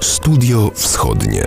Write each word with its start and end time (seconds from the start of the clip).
Studio 0.00 0.70
Wschodnie. 0.74 1.44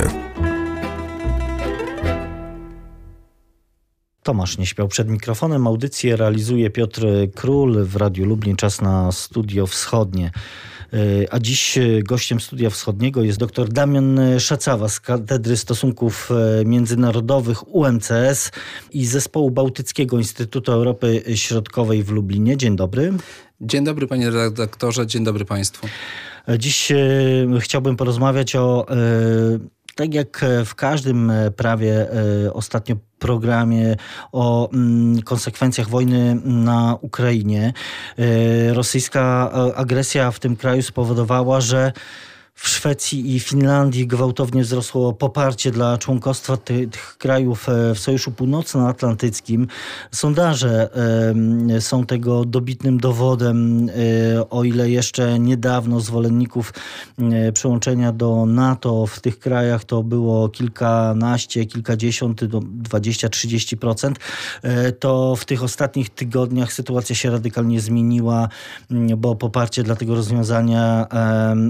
Tomasz 4.23 4.57
nie 4.57 4.65
śpiał 4.65 4.87
przed 4.87 5.09
mikrofonem. 5.09 5.67
Audycję 5.67 6.15
realizuje 6.15 6.69
Piotr 6.69 7.05
Król 7.35 7.83
w 7.85 7.95
Radiu 7.95 8.25
Lublin. 8.25 8.55
Czas 8.55 8.81
na 8.81 9.11
Studio 9.11 9.67
Wschodnie. 9.67 10.31
A 11.31 11.39
dziś 11.39 11.77
gościem 12.03 12.39
Studia 12.39 12.69
Wschodniego 12.69 13.23
jest 13.23 13.39
dr 13.39 13.69
Damian 13.69 14.19
Szacawa 14.39 14.89
z 14.89 14.99
Katedry 14.99 15.57
Stosunków 15.57 16.29
Międzynarodowych 16.65 17.75
UMCS 17.75 18.51
i 18.91 19.05
Zespołu 19.05 19.51
Bałtyckiego 19.51 20.17
Instytutu 20.17 20.71
Europy 20.71 21.23
Środkowej 21.35 22.03
w 22.03 22.09
Lublinie. 22.09 22.57
Dzień 22.57 22.75
dobry. 22.75 23.13
Dzień 23.61 23.83
dobry 23.83 24.07
panie 24.07 24.29
redaktorze, 24.29 25.07
dzień 25.07 25.23
dobry 25.23 25.45
państwu. 25.45 25.87
Dziś 26.57 26.91
chciałbym 27.59 27.97
porozmawiać 27.97 28.55
o 28.55 28.85
tak 29.95 30.13
jak 30.13 30.45
w 30.65 30.75
każdym 30.75 31.31
prawie 31.55 32.07
ostatnio 32.53 32.95
programie 33.19 33.95
o 34.31 34.69
konsekwencjach 35.25 35.89
wojny 35.89 36.35
na 36.45 36.97
Ukrainie. 37.01 37.73
Rosyjska 38.73 39.51
agresja 39.75 40.31
w 40.31 40.39
tym 40.39 40.55
kraju 40.55 40.81
spowodowała, 40.81 41.61
że 41.61 41.91
w 42.53 42.67
Szwecji 42.67 43.35
i 43.35 43.39
Finlandii 43.39 44.07
gwałtownie 44.07 44.61
wzrosło 44.63 45.13
poparcie 45.13 45.71
dla 45.71 45.97
członkostwa 45.97 46.57
tych, 46.57 46.89
tych 46.89 47.17
krajów 47.17 47.67
w 47.95 47.99
Sojuszu 47.99 48.31
Północnoatlantyckim. 48.31 49.67
Sondaże 50.11 50.89
y, 51.77 51.81
są 51.81 52.05
tego 52.05 52.45
dobitnym 52.45 52.99
dowodem, 52.99 53.89
y, 53.89 54.49
o 54.49 54.63
ile 54.63 54.89
jeszcze 54.89 55.39
niedawno 55.39 55.99
zwolenników 55.99 56.73
y, 57.47 57.51
przyłączenia 57.53 58.11
do 58.11 58.45
NATO 58.45 59.07
w 59.07 59.19
tych 59.19 59.39
krajach 59.39 59.83
to 59.83 60.03
było 60.03 60.49
kilkanaście, 60.49 61.65
kilkadziesiąt, 61.65 62.45
do 62.45 62.59
20-30%, 62.59 64.13
to 64.99 65.35
w 65.35 65.45
tych 65.45 65.63
ostatnich 65.63 66.09
tygodniach 66.09 66.73
sytuacja 66.73 67.15
się 67.15 67.31
radykalnie 67.31 67.81
zmieniła, 67.81 68.49
bo 69.17 69.35
poparcie 69.35 69.83
dla 69.83 69.95
tego 69.95 70.15
rozwiązania 70.15 71.07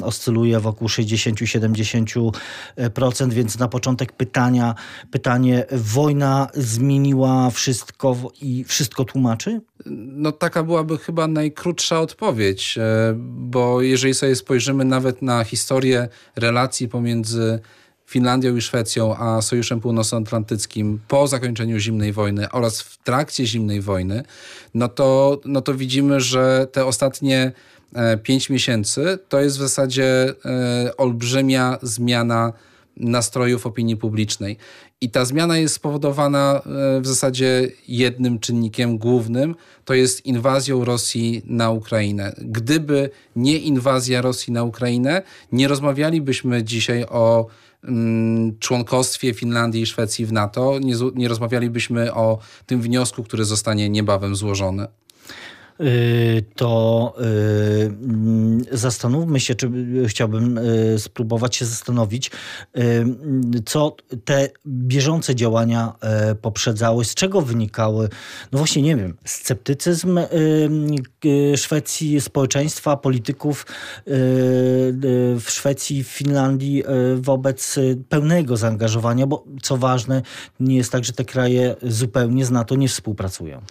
oscyluje 0.04 0.60
wokół 0.60 0.81
wokół 0.82 0.88
60-70%, 0.88 3.34
więc 3.34 3.60
na 3.60 3.68
początek 3.68 4.12
pytania, 4.12 4.76
pytanie, 5.12 5.66
wojna 5.72 6.48
zmieniła 6.54 7.50
wszystko 7.50 8.16
i 8.42 8.64
wszystko 8.64 9.06
tłumaczy? 9.06 9.62
No 9.86 10.32
taka 10.32 10.64
byłaby 10.64 10.98
chyba 10.98 11.28
najkrótsza 11.28 12.00
odpowiedź, 12.00 12.78
e, 12.78 13.14
bo 13.18 13.82
jeżeli 13.82 14.14
sobie 14.14 14.36
spojrzymy 14.36 14.86
nawet 14.86 15.22
na 15.22 15.44
historię 15.44 16.08
relacji 16.36 16.88
pomiędzy 16.88 17.60
Finlandią 18.06 18.56
i 18.56 18.62
Szwecją, 18.62 19.16
a 19.18 19.42
Sojuszem 19.42 19.80
Północnoatlantyckim 19.80 21.00
po 21.08 21.28
zakończeniu 21.28 21.80
zimnej 21.80 22.14
wojny 22.14 22.52
oraz 22.52 22.82
w 22.82 22.98
trakcie 22.98 23.46
zimnej 23.46 23.82
wojny, 23.82 24.24
no 24.74 24.88
to, 24.88 25.40
no 25.46 25.62
to 25.62 25.74
widzimy, 25.74 26.22
że 26.22 26.68
te 26.72 26.86
ostatnie 26.86 27.52
5 28.24 28.50
e, 28.50 28.54
miesięcy, 28.54 29.20
to 29.30 29.40
jest 29.40 29.56
w 29.56 29.60
zasadzie 29.60 30.34
e, 30.46 30.98
olbrzymia 30.98 31.78
zmiana 31.82 32.54
nastrojów 32.98 33.66
opinii 33.66 33.98
publicznej. 33.98 34.58
I 35.02 35.10
ta 35.10 35.26
zmiana 35.26 35.58
jest 35.58 35.76
spowodowana 35.76 36.62
e, 36.66 37.02
w 37.02 37.08
zasadzie 37.08 37.70
jednym 37.88 38.40
czynnikiem 38.40 38.98
głównym, 38.98 39.56
to 39.86 39.94
jest 39.94 40.26
inwazją 40.26 40.86
Rosji 40.86 41.42
na 41.46 41.72
Ukrainę. 41.72 42.36
Gdyby 42.38 43.10
nie 43.36 43.58
inwazja 43.58 44.22
Rosji 44.22 44.54
na 44.54 44.64
Ukrainę, 44.64 45.22
nie 45.52 45.68
rozmawialibyśmy 45.68 46.64
dzisiaj 46.64 47.06
o 47.10 47.48
mm, 47.84 48.60
członkostwie 48.60 49.34
Finlandii 49.34 49.82
i 49.82 49.86
Szwecji 49.86 50.26
w 50.26 50.32
NATO, 50.32 50.80
nie, 50.80 50.96
nie 51.16 51.28
rozmawialibyśmy 51.28 52.14
o 52.14 52.40
tym 52.66 52.82
wniosku, 52.82 53.24
który 53.24 53.46
zostanie 53.46 53.90
niebawem 53.90 54.36
złożony. 54.36 54.88
Y, 55.80 56.44
to 56.56 57.14
y, 58.72 58.78
zastanówmy 58.78 59.40
się, 59.40 59.56
czy 59.56 59.72
chciałbym 60.08 60.58
y, 60.58 61.00
spróbować 61.00 61.56
się 61.56 61.66
zastanowić, 61.66 62.32
co 63.66 63.96
te 64.26 64.50
bieżące 64.68 65.36
działania 65.36 65.94
poprzedzały, 66.42 67.06
z 67.06 67.16
czego 67.16 67.42
wynikały, 67.42 68.10
no 68.52 68.58
właśnie 68.58 68.82
nie 68.82 68.96
wiem, 68.96 69.18
sceptycyzm 69.26 70.20
Szwecji, 71.56 72.22
społeczeństwa, 72.22 72.98
polityków 72.98 73.66
w 74.06 75.46
Szwecji, 75.48 76.04
w 76.04 76.08
Finlandii 76.08 76.84
wobec 77.16 77.80
pełnego 78.10 78.58
zaangażowania, 78.58 79.28
bo 79.28 79.44
co 79.62 79.78
ważne, 79.78 80.22
nie 80.60 80.78
jest 80.78 80.92
tak, 80.92 81.06
że 81.06 81.14
te 81.14 81.26
kraje 81.26 81.76
zupełnie 81.84 82.46
z 82.46 82.52
NATO 82.52 82.76
nie 82.76 82.88
współpracują. 82.88 83.62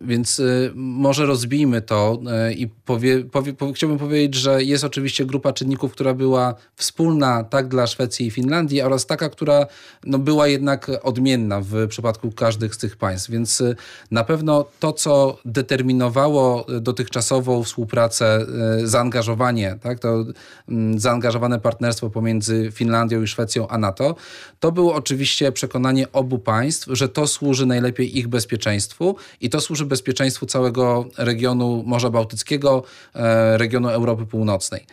Więc 0.00 0.38
y, 0.38 0.72
może 0.74 1.26
rozbijmy 1.26 1.82
to 1.82 2.18
y, 2.50 2.54
i 2.54 2.68
powie, 2.68 3.24
powie, 3.24 3.52
powie, 3.52 3.72
chciałbym 3.72 3.98
powiedzieć, 3.98 4.34
że 4.34 4.64
jest 4.64 4.84
oczywiście 4.84 5.26
grupa 5.26 5.52
czynników, 5.52 5.92
która 5.92 6.14
była 6.14 6.54
wspólna 6.76 7.44
tak 7.44 7.68
dla 7.68 7.86
Szwecji 7.86 8.26
i 8.26 8.30
Finlandii 8.30 8.82
oraz 8.82 9.06
taka, 9.06 9.28
która 9.28 9.66
no, 10.04 10.18
była 10.18 10.48
jednak 10.48 10.90
odmienna 11.02 11.60
w 11.60 11.88
przypadku 11.88 12.32
każdych 12.32 12.74
z 12.74 12.78
tych 12.78 12.96
państw. 12.96 13.30
Więc 13.30 13.60
y, 13.60 13.76
na 14.10 14.24
pewno 14.24 14.64
to, 14.80 14.92
co 14.92 15.38
determinowało 15.44 16.66
dotychczasową 16.80 17.62
współpracę, 17.62 18.46
zaangażowanie, 18.84 19.78
tak, 19.82 19.98
to 19.98 20.24
mm, 20.68 21.00
zaangażowane 21.00 21.60
partnerstwo 21.60 22.10
pomiędzy 22.10 22.70
Finlandią 22.72 23.22
i 23.22 23.26
Szwecją 23.26 23.68
a 23.68 23.78
NATO, 23.78 24.14
to 24.60 24.72
było 24.72 24.94
oczywiście 24.94 25.52
przekonanie 25.52 26.12
obu 26.12 26.38
państw, 26.38 26.88
że 26.90 27.08
to 27.08 27.26
służy 27.26 27.66
najlepiej 27.66 28.18
ich 28.18 28.28
bezpieczeństwu 28.28 29.16
i 29.40 29.50
to 29.50 29.60
służy 29.60 29.83
bezpieczeństwu 29.86 30.46
całego 30.46 31.04
regionu 31.18 31.82
Morza 31.86 32.10
Bałtyckiego, 32.10 32.82
e, 33.14 33.58
regionu 33.58 33.88
Europy 33.88 34.26
Północnej. 34.26 34.86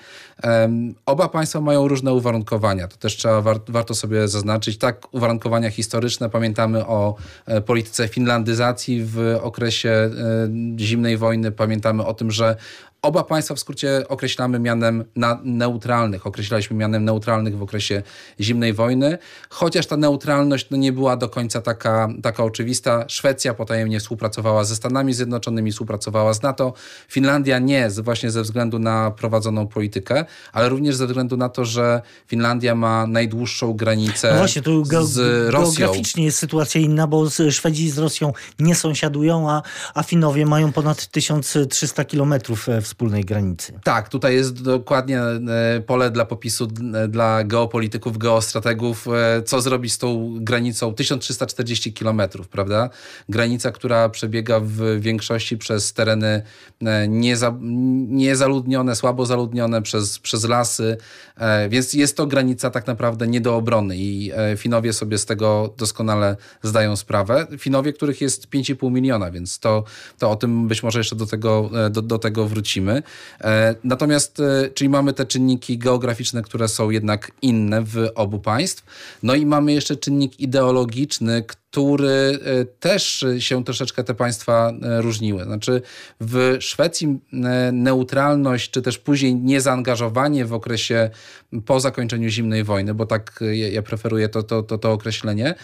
Oba 1.05 1.29
państwa 1.29 1.61
mają 1.61 1.87
różne 1.87 2.13
uwarunkowania, 2.13 2.87
to 2.87 2.97
też 2.97 3.17
trzeba 3.17 3.41
warto 3.67 3.95
sobie 3.95 4.27
zaznaczyć. 4.27 4.77
Tak, 4.77 5.13
uwarunkowania 5.13 5.69
historyczne, 5.69 6.29
pamiętamy 6.29 6.87
o 6.87 7.15
e, 7.45 7.61
polityce 7.61 8.07
finlandyzacji 8.07 9.03
w 9.05 9.39
okresie 9.41 9.89
e, 9.89 10.11
zimnej 10.79 11.17
wojny, 11.17 11.51
pamiętamy 11.51 12.05
o 12.05 12.13
tym, 12.13 12.31
że 12.31 12.55
Oba 13.03 13.23
państwa 13.23 13.55
w 13.55 13.59
skrócie 13.59 14.03
określamy 14.07 14.59
mianem 14.59 15.03
neutralnych. 15.43 16.27
Określaliśmy 16.27 16.77
mianem 16.77 17.05
neutralnych 17.05 17.57
w 17.57 17.61
okresie 17.61 18.03
zimnej 18.39 18.73
wojny, 18.73 19.17
chociaż 19.49 19.85
ta 19.85 19.97
neutralność 19.97 20.67
no, 20.71 20.77
nie 20.77 20.91
była 20.93 21.17
do 21.17 21.29
końca 21.29 21.61
taka, 21.61 22.09
taka 22.23 22.43
oczywista. 22.43 23.05
Szwecja 23.07 23.53
potajemnie 23.53 23.99
współpracowała 23.99 24.63
ze 24.63 24.75
Stanami 24.75 25.13
Zjednoczonymi, 25.13 25.71
współpracowała 25.71 26.33
z 26.33 26.41
NATO. 26.41 26.73
Finlandia 27.07 27.59
nie, 27.59 27.89
właśnie 27.89 28.31
ze 28.31 28.41
względu 28.41 28.79
na 28.79 29.11
prowadzoną 29.11 29.67
politykę, 29.67 30.25
ale 30.53 30.69
również 30.69 30.95
ze 30.95 31.07
względu 31.07 31.37
na 31.37 31.49
to, 31.49 31.65
że 31.65 32.01
Finlandia 32.27 32.75
ma 32.75 33.07
najdłuższą 33.07 33.73
granicę 33.73 34.31
no 34.31 34.37
właśnie, 34.37 34.61
tu 34.61 34.83
ge 34.83 35.03
z 35.05 35.49
Rosją. 35.49 35.85
Geograficznie 35.85 36.25
jest 36.25 36.37
sytuacja 36.37 36.81
inna, 36.81 37.07
bo 37.07 37.29
Szwedzi 37.51 37.89
z 37.89 37.97
Rosją 37.97 38.33
nie 38.59 38.75
sąsiadują, 38.75 39.49
a, 39.49 39.61
a 39.93 40.03
Finowie 40.03 40.45
mają 40.45 40.71
ponad 40.71 41.07
1300 41.07 42.05
kilometrów 42.05 42.67
w 42.81 42.90
wspólnej 42.91 43.25
granicy. 43.25 43.79
Tak, 43.83 44.09
tutaj 44.09 44.35
jest 44.35 44.63
dokładnie 44.63 45.21
e, 45.21 45.81
pole 45.85 46.11
dla 46.11 46.25
popisu 46.25 46.67
e, 46.93 47.07
dla 47.07 47.43
geopolityków, 47.43 48.17
geostrategów, 48.17 49.07
e, 49.07 49.43
co 49.43 49.61
zrobić 49.61 49.93
z 49.93 49.97
tą 49.97 50.37
granicą 50.39 50.93
1340 50.93 51.93
kilometrów, 51.93 52.47
prawda? 52.47 52.89
Granica, 53.29 53.71
która 53.71 54.09
przebiega 54.09 54.59
w 54.59 54.99
większości 54.99 55.57
przez 55.57 55.93
tereny 55.93 56.41
nieza, 57.07 57.57
niezaludnione, 58.07 58.95
słabo 58.95 59.25
zaludnione, 59.25 59.81
przez, 59.81 60.19
przez 60.19 60.43
lasy, 60.43 60.97
więc 61.69 61.93
jest 61.93 62.17
to 62.17 62.27
granica 62.27 62.69
tak 62.69 62.87
naprawdę 62.87 63.27
nie 63.27 63.41
do 63.41 63.55
obrony 63.55 63.97
i 63.97 64.31
Finowie 64.57 64.93
sobie 64.93 65.17
z 65.17 65.25
tego 65.25 65.73
doskonale 65.77 66.37
zdają 66.63 66.95
sprawę. 66.95 67.47
Finowie, 67.57 67.93
których 67.93 68.21
jest 68.21 68.49
5,5 68.49 68.91
miliona, 68.91 69.31
więc 69.31 69.59
to, 69.59 69.83
to 70.19 70.31
o 70.31 70.35
tym 70.35 70.67
być 70.67 70.83
może 70.83 70.99
jeszcze 70.99 71.15
do 71.15 71.25
tego, 71.25 71.69
do, 71.91 72.01
do 72.01 72.19
tego 72.19 72.47
wrócimy. 72.47 72.80
E, 72.89 73.75
natomiast, 73.83 74.39
e, 74.39 74.69
czyli 74.73 74.89
mamy 74.89 75.13
te 75.13 75.25
czynniki 75.25 75.77
geograficzne, 75.77 76.41
które 76.41 76.67
są 76.67 76.89
jednak 76.89 77.31
inne 77.41 77.81
w 77.81 78.09
obu 78.15 78.39
państw. 78.39 78.83
No 79.23 79.35
i 79.35 79.45
mamy 79.45 79.73
jeszcze 79.73 79.95
czynnik 79.95 80.39
ideologiczny, 80.39 81.43
który 81.43 82.09
e, 82.09 82.65
też 82.65 83.25
się 83.39 83.63
troszeczkę 83.63 84.03
te 84.03 84.13
państwa 84.13 84.73
różniły. 84.81 85.43
Znaczy 85.43 85.81
w 86.21 86.57
Szwecji 86.59 87.19
neutralność, 87.71 88.71
czy 88.71 88.81
też 88.81 88.97
później 88.97 89.35
niezaangażowanie 89.35 90.45
w 90.45 90.53
okresie 90.53 91.09
po 91.65 91.79
zakończeniu 91.79 92.29
zimnej 92.29 92.63
wojny, 92.63 92.93
bo 92.93 93.05
tak 93.05 93.39
ja 93.71 93.81
preferuję 93.81 94.29
to, 94.29 94.43
to, 94.43 94.63
to, 94.63 94.77
to 94.77 94.91
określenie, 94.91 95.55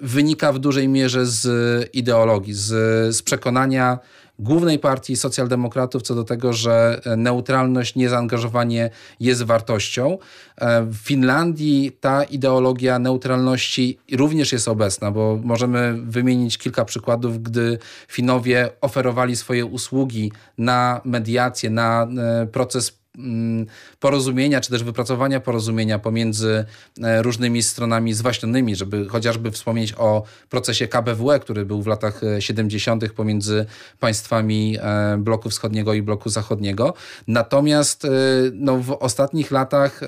wynika 0.00 0.52
w 0.52 0.58
dużej 0.58 0.88
mierze 0.88 1.26
z 1.26 1.44
ideologii, 1.94 2.54
z, 2.54 2.66
z 3.16 3.22
przekonania, 3.22 3.98
głównej 4.40 4.78
partii 4.78 5.16
socjaldemokratów 5.16 6.02
co 6.02 6.14
do 6.14 6.24
tego, 6.24 6.52
że 6.52 7.00
neutralność, 7.16 7.94
niezaangażowanie 7.94 8.90
jest 9.20 9.42
wartością. 9.42 10.18
W 10.86 10.96
Finlandii 10.96 11.92
ta 12.00 12.24
ideologia 12.24 12.98
neutralności 12.98 13.98
również 14.12 14.52
jest 14.52 14.68
obecna, 14.68 15.10
bo 15.10 15.38
możemy 15.42 15.94
wymienić 16.02 16.58
kilka 16.58 16.84
przykładów, 16.84 17.42
gdy 17.42 17.78
Finowie 18.08 18.70
oferowali 18.80 19.36
swoje 19.36 19.66
usługi 19.66 20.32
na 20.58 21.00
mediację, 21.04 21.70
na 21.70 22.08
proces 22.52 22.90
Mm, 22.90 22.99
porozumienia, 24.00 24.60
czy 24.60 24.70
też 24.70 24.84
wypracowania 24.84 25.40
porozumienia 25.40 25.98
pomiędzy 25.98 26.64
e, 27.02 27.22
różnymi 27.22 27.62
stronami 27.62 28.12
zwaśnionymi, 28.12 28.76
żeby 28.76 29.08
chociażby 29.08 29.50
wspomnieć 29.50 29.94
o 29.98 30.22
procesie 30.48 30.88
KBWE, 30.88 31.40
który 31.40 31.64
był 31.64 31.82
w 31.82 31.86
latach 31.86 32.20
70. 32.38 33.04
E, 33.04 33.08
pomiędzy 33.08 33.66
państwami 34.00 34.76
e, 34.80 35.16
bloku 35.18 35.50
wschodniego 35.50 35.94
i 35.94 36.02
bloku 36.02 36.28
zachodniego. 36.28 36.94
Natomiast 37.26 38.06
no, 38.52 38.76
w 38.76 38.90
ostatnich 38.90 39.50
latach 39.50 40.00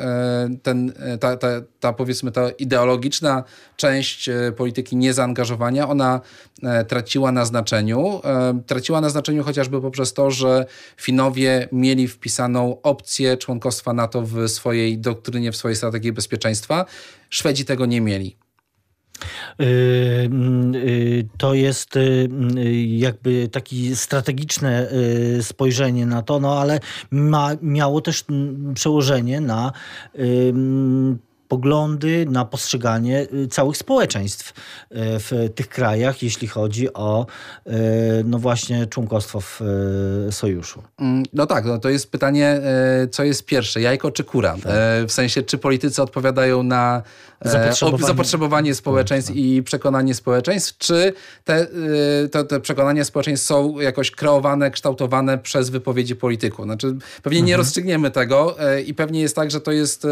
ten, 0.62 0.92
ta, 1.20 1.36
ta, 1.36 1.48
ta 1.80 1.92
powiedzmy 1.92 2.32
ta 2.32 2.50
ideologiczna 2.50 3.44
część 3.76 4.30
polityki 4.56 4.96
niezaangażowania, 4.96 5.88
ona 5.88 6.20
traciła 6.88 7.32
na 7.32 7.44
znaczeniu. 7.44 8.20
Traciła 8.66 9.00
na 9.00 9.08
znaczeniu 9.08 9.44
chociażby 9.44 9.80
poprzez 9.80 10.12
to, 10.12 10.30
że 10.30 10.66
Finowie 10.96 11.68
mieli 11.72 12.08
wpisaną 12.08 12.76
opcję 12.92 13.36
członkostwa 13.36 13.92
NATO 13.92 14.22
w 14.22 14.48
swojej 14.48 14.98
doktrynie, 14.98 15.52
w 15.52 15.56
swojej 15.56 15.76
strategii 15.76 16.12
bezpieczeństwa. 16.12 16.84
Szwedzi 17.30 17.64
tego 17.64 17.86
nie 17.86 18.00
mieli. 18.00 18.36
Y, 19.60 19.64
y, 20.74 21.28
to 21.38 21.54
jest 21.54 21.96
y, 21.96 22.28
jakby 22.86 23.48
takie 23.48 23.96
strategiczne 23.96 24.90
spojrzenie 25.42 26.06
na 26.06 26.22
to, 26.22 26.40
no 26.40 26.60
ale 26.60 26.80
ma, 27.10 27.50
miało 27.62 28.00
też 28.00 28.24
przełożenie 28.74 29.40
na 29.40 29.72
poglądy 31.52 32.26
na 32.30 32.44
postrzeganie 32.44 33.26
y, 33.34 33.48
całych 33.48 33.76
społeczeństw 33.76 34.50
y, 34.50 34.52
w 34.94 35.50
tych 35.54 35.68
krajach, 35.68 36.22
jeśli 36.22 36.48
chodzi 36.48 36.92
o 36.92 37.26
y, 37.66 37.72
no 38.24 38.38
właśnie 38.38 38.86
członkostwo 38.86 39.40
w 39.40 39.60
sojuszu. 40.30 40.82
Mm, 40.98 41.22
no 41.32 41.46
tak, 41.46 41.64
no 41.64 41.78
to 41.78 41.88
jest 41.88 42.10
pytanie, 42.10 42.60
co 43.10 43.24
jest 43.24 43.44
pierwsze, 43.44 43.80
jajko 43.80 44.10
czy 44.10 44.24
kura? 44.24 44.56
Tak. 44.62 44.72
W 45.08 45.12
sensie, 45.12 45.42
czy 45.42 45.58
politycy 45.58 46.02
odpowiadają 46.02 46.62
na 46.62 47.02
zapotrzebowanie, 47.40 48.06
zapotrzebowanie 48.06 48.74
społeczeństw 48.74 49.30
tak. 49.30 49.36
i 49.36 49.62
przekonanie 49.62 50.14
społeczeństw, 50.14 50.78
czy 50.78 51.12
te, 51.44 51.66
te, 52.30 52.44
te, 52.44 52.60
przekonania 52.60 53.04
społeczeństw 53.04 53.46
są 53.46 53.80
jakoś 53.80 54.10
kreowane, 54.10 54.70
kształtowane 54.70 55.38
przez 55.38 55.70
wypowiedzi 55.70 56.16
polityków. 56.16 56.64
Znaczy, 56.64 56.86
pewnie 57.22 57.38
mhm. 57.38 57.46
nie 57.46 57.56
rozstrzygniemy 57.56 58.10
tego 58.10 58.56
i 58.86 58.94
pewnie 58.94 59.20
jest 59.20 59.36
tak, 59.36 59.50
że 59.50 59.60
to 59.60 59.72
jest 59.72 60.06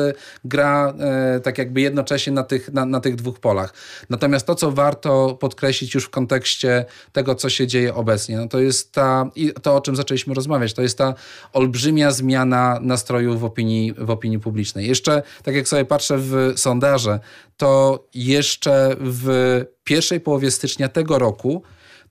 gra 0.45 0.95
tak 1.43 1.59
jakby 1.59 1.81
jednocześnie 1.81 2.33
na 2.33 2.43
tych, 2.43 2.73
na, 2.73 2.85
na 2.87 3.01
tych 3.01 3.17
dwóch 3.17 3.41
polach. 3.41 3.75
Natomiast 4.11 4.47
to, 4.47 4.55
co 4.55 4.71
warto 4.71 5.37
podkreślić 5.41 5.95
już 5.95 6.05
w 6.05 6.11
kontekście 6.11 6.85
tego, 7.13 7.35
co 7.35 7.51
się 7.51 7.67
dzieje 7.67 7.95
obecnie, 7.95 8.37
no 8.37 8.49
to 8.49 8.61
jest 8.61 8.93
ta, 8.93 9.31
i 9.35 9.53
to 9.63 9.77
o 9.77 9.81
czym 9.81 9.97
zaczęliśmy 9.97 10.35
rozmawiać, 10.35 10.75
to 10.75 10.83
jest 10.83 10.99
ta 10.99 11.15
olbrzymia 11.53 12.11
zmiana 12.11 12.79
nastrojów 12.83 13.41
w 13.41 13.45
opinii, 13.45 13.95
w 13.99 14.11
opinii 14.11 14.39
publicznej. 14.39 14.89
Jeszcze, 14.89 15.23
tak 15.43 15.55
jak 15.55 15.69
sobie 15.69 15.85
patrzę 15.85 16.19
w 16.19 16.53
sondaże, 16.57 17.21
to 17.57 18.05
jeszcze 18.15 18.97
w 19.01 19.61
pierwszej 19.85 20.21
połowie 20.21 20.51
stycznia 20.51 20.89
tego 20.89 21.19
roku 21.19 21.63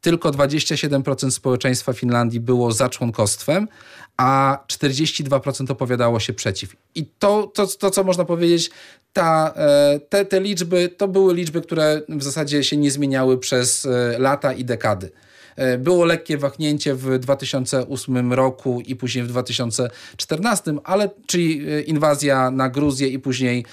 tylko 0.01 0.31
27% 0.31 1.31
społeczeństwa 1.31 1.93
Finlandii 1.93 2.39
było 2.39 2.71
za 2.71 2.89
członkostwem, 2.89 3.67
a 4.17 4.57
42% 4.67 5.71
opowiadało 5.71 6.19
się 6.19 6.33
przeciw. 6.33 6.75
I 6.95 7.05
to, 7.19 7.51
to, 7.53 7.67
to 7.67 7.91
co 7.91 8.03
można 8.03 8.25
powiedzieć, 8.25 8.71
ta, 9.13 9.53
e, 9.55 9.99
te, 9.99 10.25
te 10.25 10.41
liczby 10.41 10.89
to 10.89 11.07
były 11.07 11.33
liczby, 11.33 11.61
które 11.61 12.01
w 12.09 12.23
zasadzie 12.23 12.63
się 12.63 12.77
nie 12.77 12.91
zmieniały 12.91 13.37
przez 13.37 13.85
e, 13.85 14.19
lata 14.19 14.53
i 14.53 14.65
dekady. 14.65 15.11
E, 15.55 15.77
było 15.77 16.05
lekkie 16.05 16.37
wahnięcie 16.37 16.95
w 16.95 17.19
2008 17.19 18.33
roku 18.33 18.81
i 18.85 18.95
później 18.95 19.23
w 19.23 19.27
2014, 19.27 20.73
ale 20.83 21.09
czyli 21.25 21.61
inwazja 21.85 22.51
na 22.51 22.69
Gruzję 22.69 23.07
i 23.07 23.19
później 23.19 23.65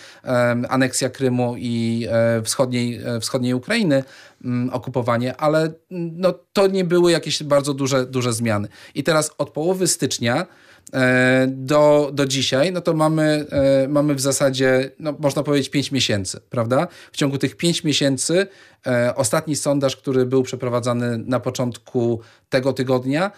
aneksja 0.68 1.10
Krymu 1.10 1.54
i 1.58 2.06
wschodniej, 2.44 3.00
wschodniej 3.20 3.54
Ukrainy, 3.54 4.04
okupowanie, 4.72 5.36
ale 5.36 5.60
mm, 5.60 5.74
no, 6.16 6.34
to 6.52 6.66
nie 6.66 6.84
były 6.84 7.12
jakieś 7.12 7.42
bardzo 7.42 7.74
duże, 7.74 8.06
duże 8.06 8.32
zmiany. 8.32 8.68
I 8.94 9.02
teraz 9.02 9.30
od 9.38 9.50
połowy 9.50 9.86
stycznia 9.86 10.46
E, 10.92 11.46
do, 11.50 12.10
do 12.12 12.26
dzisiaj, 12.26 12.72
no 12.72 12.80
to 12.80 12.94
mamy, 12.94 13.46
e, 13.50 13.88
mamy 13.88 14.14
w 14.14 14.20
zasadzie, 14.20 14.90
no 14.98 15.14
można 15.18 15.42
powiedzieć, 15.42 15.68
5 15.68 15.92
miesięcy, 15.92 16.40
prawda? 16.50 16.88
W 17.12 17.16
ciągu 17.16 17.38
tych 17.38 17.56
5 17.56 17.84
miesięcy 17.84 18.46
e, 18.86 19.14
ostatni 19.16 19.56
sondaż, 19.56 19.96
który 19.96 20.26
był 20.26 20.42
przeprowadzany 20.42 21.18
na 21.18 21.40
początku 21.40 22.20
tego 22.48 22.72
tygodnia, 22.72 23.30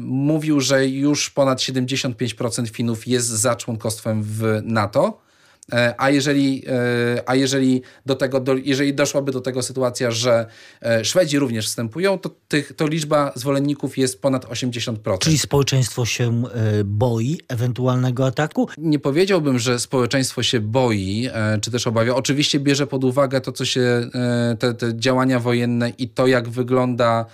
mówił, 0.00 0.60
że 0.60 0.86
już 0.86 1.30
ponad 1.30 1.58
75% 1.58 2.68
Finów 2.68 3.06
jest 3.06 3.28
za 3.28 3.56
członkostwem 3.56 4.22
w 4.22 4.60
NATO. 4.62 5.20
E, 5.72 5.94
a 5.98 6.10
jeżeli, 6.10 6.64
e, 6.66 7.22
a 7.28 7.34
jeżeli 7.34 7.82
do 8.06 8.14
tego, 8.14 8.40
do, 8.40 8.54
jeżeli 8.54 8.94
doszłaby 8.94 9.32
do 9.32 9.40
tego 9.40 9.62
sytuacja, 9.62 10.10
że 10.10 10.46
e, 10.82 11.04
Szwedzi 11.04 11.38
również 11.38 11.66
wstępują, 11.66 12.18
to, 12.18 12.30
tych, 12.48 12.72
to 12.72 12.86
liczba 12.86 13.32
zwolenników 13.34 13.98
jest 13.98 14.22
ponad 14.22 14.44
80%. 14.44 15.18
Czyli 15.18 15.38
społeczeństwo 15.38 16.04
się 16.04 16.42
boi 16.84 17.38
ewentualnego 17.48 18.26
ataku? 18.26 18.68
Nie 18.78 18.98
powiedziałbym, 18.98 19.58
że 19.58 19.78
społeczeństwo 19.78 20.42
się 20.42 20.60
boi, 20.60 21.28
czy 21.60 21.70
też 21.70 21.86
obawia. 21.86 22.14
Oczywiście 22.14 22.60
bierze 22.60 22.86
pod 22.86 23.04
uwagę 23.04 23.40
to, 23.40 23.52
co 23.52 23.64
się, 23.64 24.10
te, 24.58 24.74
te 24.74 24.96
działania 24.96 25.40
wojenne 25.40 25.92
i 25.98 26.08
to, 26.08 26.26
jak 26.26 26.48
wygląda, 26.48 27.26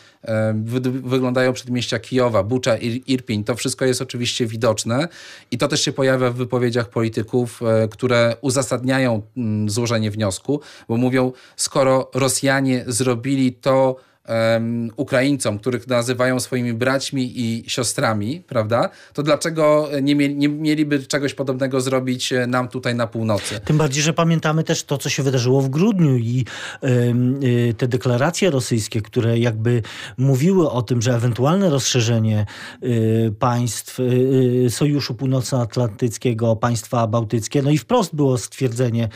wyglądają 0.85 1.53
przedmieścia 1.53 1.99
Kijowa, 1.99 2.43
Bucza, 2.43 2.77
Irpiń. 3.07 3.45
To 3.45 3.55
wszystko 3.55 3.85
jest 3.85 4.03
oczywiście 4.03 4.47
widoczne 4.47 5.09
i 5.51 5.59
to 5.59 5.69
też 5.69 5.81
się 5.81 5.93
pojawia 5.93 6.31
w 6.31 6.35
wypowiedziach 6.35 6.89
polityków, 6.89 7.61
które 7.91 8.37
uzasadniają 8.41 9.23
mm, 9.37 9.71
złożenie 9.71 10.11
wniosku, 10.11 10.61
bo 10.89 10.97
mówią, 10.97 11.33
skoro 11.57 12.11
Rosjanie 12.15 12.85
zrobili 12.87 13.53
to, 13.53 13.97
um, 14.29 14.91
Ukraińcom, 14.97 15.59
których 15.59 15.89
nazywają 15.89 16.41
swoimi 16.41 16.75
braćmi 16.75 17.33
i 17.41 17.65
siostrami, 17.67 18.43
prawda, 18.47 18.91
to 19.13 19.23
dlaczego 19.23 19.89
nie, 20.03 20.15
mieli, 20.15 20.37
nie 20.37 20.49
mieliby 20.49 21.07
czegoś 21.07 21.35
podobnego 21.35 21.81
zrobić 21.81 22.33
e, 22.33 22.47
nam 22.47 22.69
tutaj 22.69 22.95
na 22.95 23.07
północy? 23.07 23.61
Tym 23.65 23.79
bardziej, 23.79 24.03
że 24.03 24.13
pamiętamy 24.13 24.65
też 24.65 24.85
to, 24.85 24.99
co 24.99 25.09
się 25.09 25.23
wydarzyło 25.23 25.61
w 25.63 25.69
grudniu 25.69 26.17
i 26.17 26.45
y, 26.85 27.75
te 27.79 27.89
deklaracje 27.89 28.51
rosyjskie, 28.51 29.03
które 29.03 29.39
jakby 29.39 29.83
mówiły 30.19 30.71
o 30.71 30.83
tym, 30.83 31.03
że 31.03 31.15
ewentualne 31.15 31.71
rozszerzenie 31.71 32.47
y, 32.83 33.35
państw 33.39 34.01
y, 34.01 34.67
Sojuszu 34.71 35.15
Północnoatlantyckiego, 35.15 36.57
państwa 36.57 37.07
bałtyckie, 37.07 37.63
no 37.63 37.71
i 37.71 37.79
wprost 37.79 38.15
było 38.15 38.39
stwierdzenie 38.39 39.09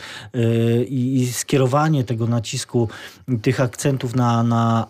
i 0.87 1.29
skierowanie 1.33 2.03
tego 2.03 2.27
nacisku, 2.27 2.89
tych 3.41 3.61
akcentów 3.61 4.15
na, 4.15 4.43
na 4.43 4.87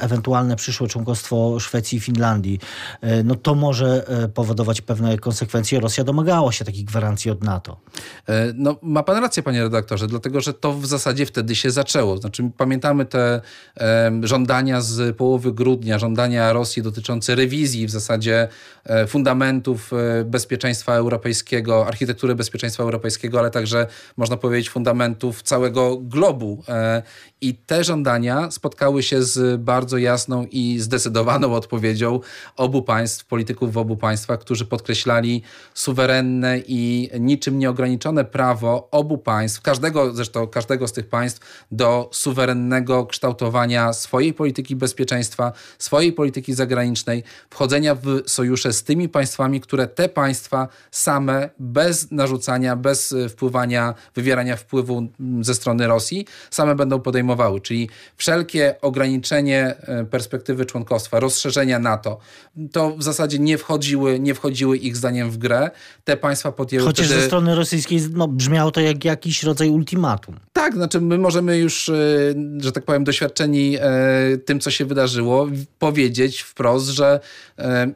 ewentualne 0.00 0.56
przyszłe 0.56 0.88
członkostwo 0.88 1.60
Szwecji 1.60 1.98
i 1.98 2.00
Finlandii, 2.00 2.58
e, 3.00 3.22
no 3.22 3.34
to 3.34 3.54
może 3.54 4.08
e, 4.08 4.28
powodować 4.28 4.80
pewne 4.80 5.18
konsekwencje. 5.18 5.80
Rosja 5.80 6.04
domagała 6.04 6.52
się 6.52 6.64
takich 6.64 6.84
gwarancji 6.84 7.30
od 7.30 7.44
NATO. 7.44 7.76
No, 8.54 8.76
ma 8.82 9.02
pan 9.02 9.16
rację, 9.16 9.42
panie 9.42 9.62
redaktorze, 9.62 10.06
dlatego 10.06 10.40
że 10.40 10.54
to 10.54 10.72
w 10.72 10.86
zasadzie 10.86 11.26
wtedy 11.26 11.56
się 11.56 11.70
zaczęło. 11.70 12.16
Znaczy, 12.18 12.50
pamiętamy 12.56 13.06
te 13.06 13.40
e, 13.76 14.12
żądania 14.22 14.80
z 14.80 15.16
połowy 15.16 15.52
grudnia, 15.52 15.98
żądania 15.98 16.52
Rosji 16.52 16.82
dotyczące 16.82 17.34
rewizji 17.34 17.86
w 17.86 17.90
zasadzie 17.90 18.48
e, 18.84 19.06
fundamentów 19.06 19.90
bezpieczeństwa 20.24 20.94
europejskiego, 20.94 21.86
architektury 21.86 22.34
bezpieczeństwa 22.34 22.82
europejskiego, 22.82 23.38
ale 23.38 23.50
także 23.50 23.86
można 24.16 24.36
powiedzieć 24.36 24.70
fundamentów 24.70 25.42
całego 25.42 25.96
globu. 25.96 26.62
E, 26.68 27.02
I 27.40 27.54
te 27.54 27.84
żądania 27.84 28.50
spotkały 28.50 29.02
się 29.02 29.22
z 29.22 29.51
bardzo 29.58 29.98
jasną 29.98 30.46
i 30.50 30.78
zdecydowaną 30.78 31.54
odpowiedzią 31.54 32.20
obu 32.56 32.82
państw, 32.82 33.24
polityków 33.24 33.72
w 33.72 33.76
obu 33.78 33.96
państwach, 33.96 34.40
którzy 34.40 34.64
podkreślali 34.64 35.42
suwerenne 35.74 36.58
i 36.66 37.10
niczym 37.20 37.58
nieograniczone 37.58 38.24
prawo 38.24 38.88
obu 38.90 39.18
państw, 39.18 39.60
każdego 39.60 40.12
zresztą 40.12 40.46
każdego 40.46 40.88
z 40.88 40.92
tych 40.92 41.08
państw 41.08 41.64
do 41.72 42.08
suwerennego 42.12 43.06
kształtowania 43.06 43.92
swojej 43.92 44.34
polityki 44.34 44.76
bezpieczeństwa, 44.76 45.52
swojej 45.78 46.12
polityki 46.12 46.54
zagranicznej, 46.54 47.24
wchodzenia 47.50 47.94
w 47.94 48.22
sojusze 48.26 48.72
z 48.72 48.82
tymi 48.82 49.08
państwami, 49.08 49.60
które 49.60 49.86
te 49.86 50.08
państwa 50.08 50.68
same 50.90 51.50
bez 51.58 52.10
narzucania, 52.10 52.76
bez 52.76 53.14
wpływania, 53.28 53.94
wywierania 54.14 54.56
wpływu 54.56 55.08
ze 55.40 55.54
strony 55.54 55.86
Rosji, 55.86 56.26
same 56.50 56.74
będą 56.74 57.00
podejmowały. 57.00 57.60
Czyli 57.60 57.88
wszelkie 58.16 58.80
ograniczenia 58.80 59.41
przedłużenie 59.42 59.74
perspektywy 60.10 60.66
członkostwa, 60.66 61.20
rozszerzenia 61.20 61.78
NATO, 61.78 62.18
to 62.72 62.96
w 62.96 63.02
zasadzie 63.02 63.38
nie 63.38 63.58
wchodziły, 63.58 64.20
nie 64.20 64.34
wchodziły 64.34 64.76
ich 64.76 64.96
zdaniem 64.96 65.30
w 65.30 65.38
grę. 65.38 65.70
Te 66.04 66.16
państwa 66.16 66.52
podjęły 66.52 66.86
Chociaż 66.86 67.06
wtedy... 67.06 67.20
ze 67.20 67.26
strony 67.26 67.54
rosyjskiej 67.54 68.00
no, 68.12 68.28
brzmiało 68.28 68.70
to 68.70 68.80
jak 68.80 69.04
jakiś 69.04 69.42
rodzaj 69.42 69.68
ultimatum. 69.68 70.36
Tak, 70.52 70.74
znaczy 70.74 71.00
my 71.00 71.18
możemy 71.18 71.58
już, 71.58 71.90
że 72.58 72.72
tak 72.72 72.84
powiem, 72.84 73.04
doświadczeni 73.04 73.78
tym, 74.44 74.60
co 74.60 74.70
się 74.70 74.84
wydarzyło, 74.84 75.48
powiedzieć 75.78 76.40
wprost, 76.40 76.86
że 76.86 77.20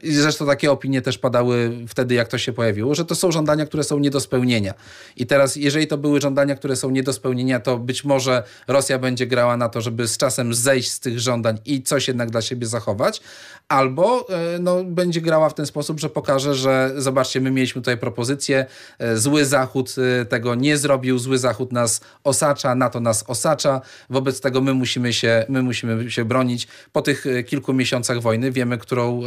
zresztą 0.03 0.45
takie 0.45 0.71
opinie 0.71 1.01
też 1.01 1.17
padały 1.17 1.71
wtedy, 1.87 2.15
jak 2.15 2.27
to 2.27 2.37
się 2.37 2.53
pojawiło, 2.53 2.95
że 2.95 3.05
to 3.05 3.15
są 3.15 3.31
żądania, 3.31 3.65
które 3.65 3.83
są 3.83 3.99
nie 3.99 4.09
do 4.09 4.19
spełnienia. 4.19 4.73
I 5.15 5.25
teraz, 5.25 5.55
jeżeli 5.55 5.87
to 5.87 5.97
były 5.97 6.21
żądania, 6.21 6.55
które 6.55 6.75
są 6.75 6.89
nie 6.89 7.03
do 7.03 7.13
spełnienia, 7.13 7.59
to 7.59 7.77
być 7.77 8.03
może 8.03 8.43
Rosja 8.67 8.99
będzie 8.99 9.27
grała 9.27 9.57
na 9.57 9.69
to, 9.69 9.81
żeby 9.81 10.07
z 10.07 10.17
czasem 10.17 10.53
zejść 10.53 10.91
z 10.91 10.99
tych 10.99 11.19
żądań 11.19 11.36
i 11.65 11.83
coś 11.83 12.07
jednak 12.07 12.29
dla 12.29 12.41
siebie 12.41 12.67
zachować, 12.67 13.21
albo 13.67 14.27
e, 14.29 14.59
no, 14.59 14.83
będzie 14.83 15.21
grała 15.21 15.49
w 15.49 15.53
ten 15.53 15.65
sposób, 15.65 15.99
że 15.99 16.09
pokaże, 16.09 16.55
że 16.55 16.93
zobaczcie, 16.97 17.41
my 17.41 17.51
mieliśmy 17.51 17.81
tutaj 17.81 17.97
propozycję, 17.97 18.65
e, 18.99 19.17
zły 19.17 19.45
Zachód 19.45 19.95
e, 20.21 20.25
tego 20.25 20.55
nie 20.55 20.77
zrobił, 20.77 21.19
zły 21.19 21.37
Zachód 21.37 21.71
nas 21.71 22.01
osacza, 22.23 22.75
NATO 22.75 22.99
nas 22.99 23.23
osacza, 23.27 23.81
wobec 24.09 24.41
tego 24.41 24.61
my 24.61 24.73
musimy 24.73 25.13
się, 25.13 25.45
my 25.49 25.63
musimy 25.63 26.11
się 26.11 26.25
bronić. 26.25 26.67
Po 26.91 27.01
tych 27.01 27.25
kilku 27.45 27.73
miesiącach 27.73 28.21
wojny 28.21 28.51
wiemy, 28.51 28.77
którą, 28.77 29.21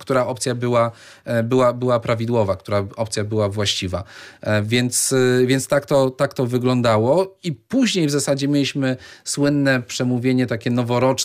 która 0.00 0.26
opcja 0.26 0.54
była, 0.54 0.90
była, 1.44 1.72
była 1.72 2.00
prawidłowa, 2.00 2.56
która 2.56 2.84
opcja 2.96 3.24
była 3.24 3.48
właściwa. 3.48 4.04
Więc, 4.62 5.14
więc 5.46 5.68
tak, 5.68 5.86
to, 5.86 6.10
tak 6.10 6.34
to 6.34 6.46
wyglądało 6.46 7.36
i 7.42 7.52
później 7.52 8.06
w 8.06 8.10
zasadzie 8.10 8.48
mieliśmy 8.48 8.96
słynne 9.24 9.82
przemówienie 9.82 10.46
takie 10.46 10.70
noworoczne 10.70 11.19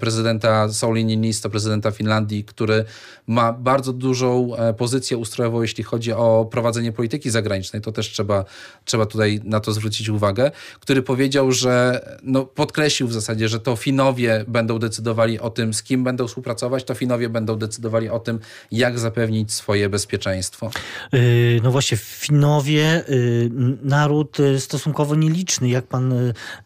prezydenta 0.00 0.72
Sauli 0.72 1.04
prezydenta 1.04 1.68
prezydenta 1.68 1.90
Finlandii, 1.90 2.44
który 2.44 2.84
ma 3.26 3.52
bardzo 3.52 3.92
dużą 3.92 4.56
e, 4.56 4.74
pozycję 4.74 5.16
ustrojową, 5.16 5.62
jeśli 5.62 5.84
chodzi 5.84 6.12
o 6.12 6.48
prowadzenie 6.50 6.92
polityki 6.92 7.30
zagranicznej, 7.30 7.82
to 7.82 7.92
też 7.92 8.10
trzeba, 8.10 8.44
trzeba 8.84 9.06
tutaj 9.06 9.40
na 9.44 9.60
to 9.60 9.72
zwrócić 9.72 10.08
uwagę, 10.08 10.50
który 10.80 11.02
powiedział, 11.02 11.52
że 11.52 12.00
no, 12.22 12.44
podkreślił 12.44 13.08
w 13.08 13.12
zasadzie, 13.12 13.48
że 13.48 13.60
to 13.60 13.76
Finowie 13.76 14.44
będą 14.48 14.78
decydowali 14.78 15.40
o 15.40 15.50
tym, 15.50 15.74
z 15.74 15.82
kim 15.82 16.04
będą 16.04 16.26
współpracować, 16.26 16.84
to 16.84 16.94
Finowie 16.94 17.28
będą 17.28 17.56
decydowali 17.56 18.08
o 18.08 18.18
tym, 18.18 18.38
jak 18.72 18.98
zapewnić 18.98 19.52
swoje 19.52 19.88
bezpieczeństwo. 19.88 20.70
Y, 21.14 21.60
no 21.62 21.70
właśnie, 21.70 21.96
Finowie, 21.96 23.08
y, 23.08 23.50
naród 23.82 24.40
y, 24.40 24.60
stosunkowo 24.60 25.14
nieliczny, 25.14 25.68
jak 25.68 25.86
pan 25.86 26.14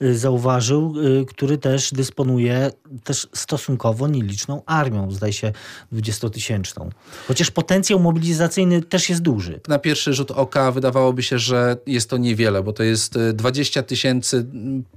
zauważył, 0.00 0.94
który 1.28 1.58
też 1.58 1.92
dysponuje 1.92 2.61
też 3.04 3.28
stosunkowo 3.32 4.08
nieliczną 4.08 4.62
armią 4.66 5.10
zdaje 5.10 5.32
się, 5.32 5.52
20-tysięczną. 5.92 6.88
Chociaż 7.28 7.50
potencjał 7.50 8.00
mobilizacyjny 8.00 8.82
też 8.82 9.08
jest 9.08 9.22
duży. 9.22 9.60
Na 9.68 9.78
pierwszy 9.78 10.14
rzut 10.14 10.30
oka 10.30 10.72
wydawałoby 10.72 11.22
się, 11.22 11.38
że 11.38 11.76
jest 11.86 12.10
to 12.10 12.16
niewiele, 12.16 12.62
bo 12.62 12.72
to 12.72 12.82
jest 12.82 13.18
20 13.32 13.80
e, 13.80 13.82
tysięcy, 13.82 14.46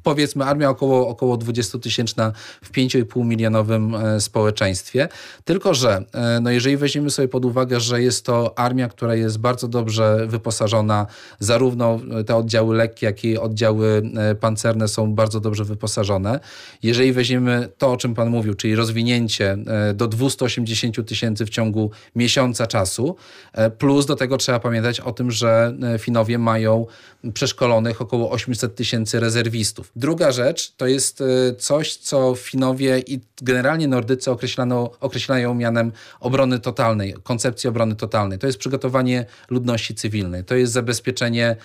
powiedzmy 0.04 0.46
armia 0.46 0.70
około, 0.70 1.08
około 1.08 1.38
20 1.38 1.80
tysięczna 1.80 2.32
w 2.64 2.72
5,5 2.72 3.26
milionowym 3.26 3.96
e, 3.96 4.22
społeczeństwie. 4.22 5.08
Tylko, 5.46 5.74
że 5.74 6.04
e, 6.14 6.40
no 6.42 6.50
jeżeli 6.50 6.78
weźmiemy 6.78 7.10
sobie 7.10 7.28
pod 7.28 7.46
uwagę, 7.46 7.80
że 7.80 8.02
jest 8.02 8.26
to 8.26 8.60
armia, 8.60 8.90
która 8.90 9.16
jest 9.16 9.38
bardzo 9.38 9.68
dobrze 9.68 10.28
wyposażona, 10.28 11.08
zarówno 11.40 12.00
te 12.26 12.36
oddziały 12.36 12.76
lekkie, 12.76 13.06
jak 13.06 13.24
i 13.24 13.38
oddziały 13.38 14.02
pancerne 14.40 14.88
są 14.88 15.16
bardzo 15.16 15.40
dobrze 15.40 15.64
wyposażone. 15.64 16.40
Jeżeli 16.84 17.14
weźmiemy 17.14 17.45
to, 17.78 17.92
o 17.92 17.98
czym 17.98 18.14
pan 18.14 18.30
mówił, 18.30 18.54
czyli 18.54 18.76
rozwinięcie 18.76 19.58
do 19.94 20.08
280 20.08 21.08
tysięcy 21.08 21.46
w 21.46 21.50
ciągu 21.50 21.92
miesiąca 22.16 22.68
czasu. 22.68 23.16
E, 23.54 23.70
plus 23.70 24.06
do 24.06 24.16
tego 24.16 24.38
trzeba 24.38 24.60
pamiętać 24.60 25.00
o 25.00 25.12
tym, 25.12 25.32
że 25.32 25.78
e, 25.84 26.00
Finowie 26.00 26.38
mają 26.38 26.86
przeszkolonych 27.34 28.02
około 28.02 28.32
800 28.32 28.76
tysięcy 28.76 29.20
rezerwistów. 29.20 29.92
Druga 29.96 30.32
rzecz 30.32 30.76
to 30.76 30.88
jest 30.88 31.22
e, 31.22 31.56
coś, 31.56 31.96
co 31.96 32.36
Finowie 32.36 33.00
i 33.00 33.20
generalnie 33.42 33.88
Nordycy 33.88 34.32
określano, 34.32 34.92
określają 35.00 35.54
mianem 35.54 35.92
obrony 36.20 36.60
totalnej, 36.60 37.16
koncepcji 37.24 37.70
obrony 37.70 37.96
totalnej. 37.96 38.40
To 38.40 38.48
jest 38.48 38.60
przygotowanie 38.60 39.26
ludności 39.50 39.96
cywilnej, 39.96 40.44
to 40.44 40.56
jest 40.56 40.74
zabezpieczenie 40.74 41.56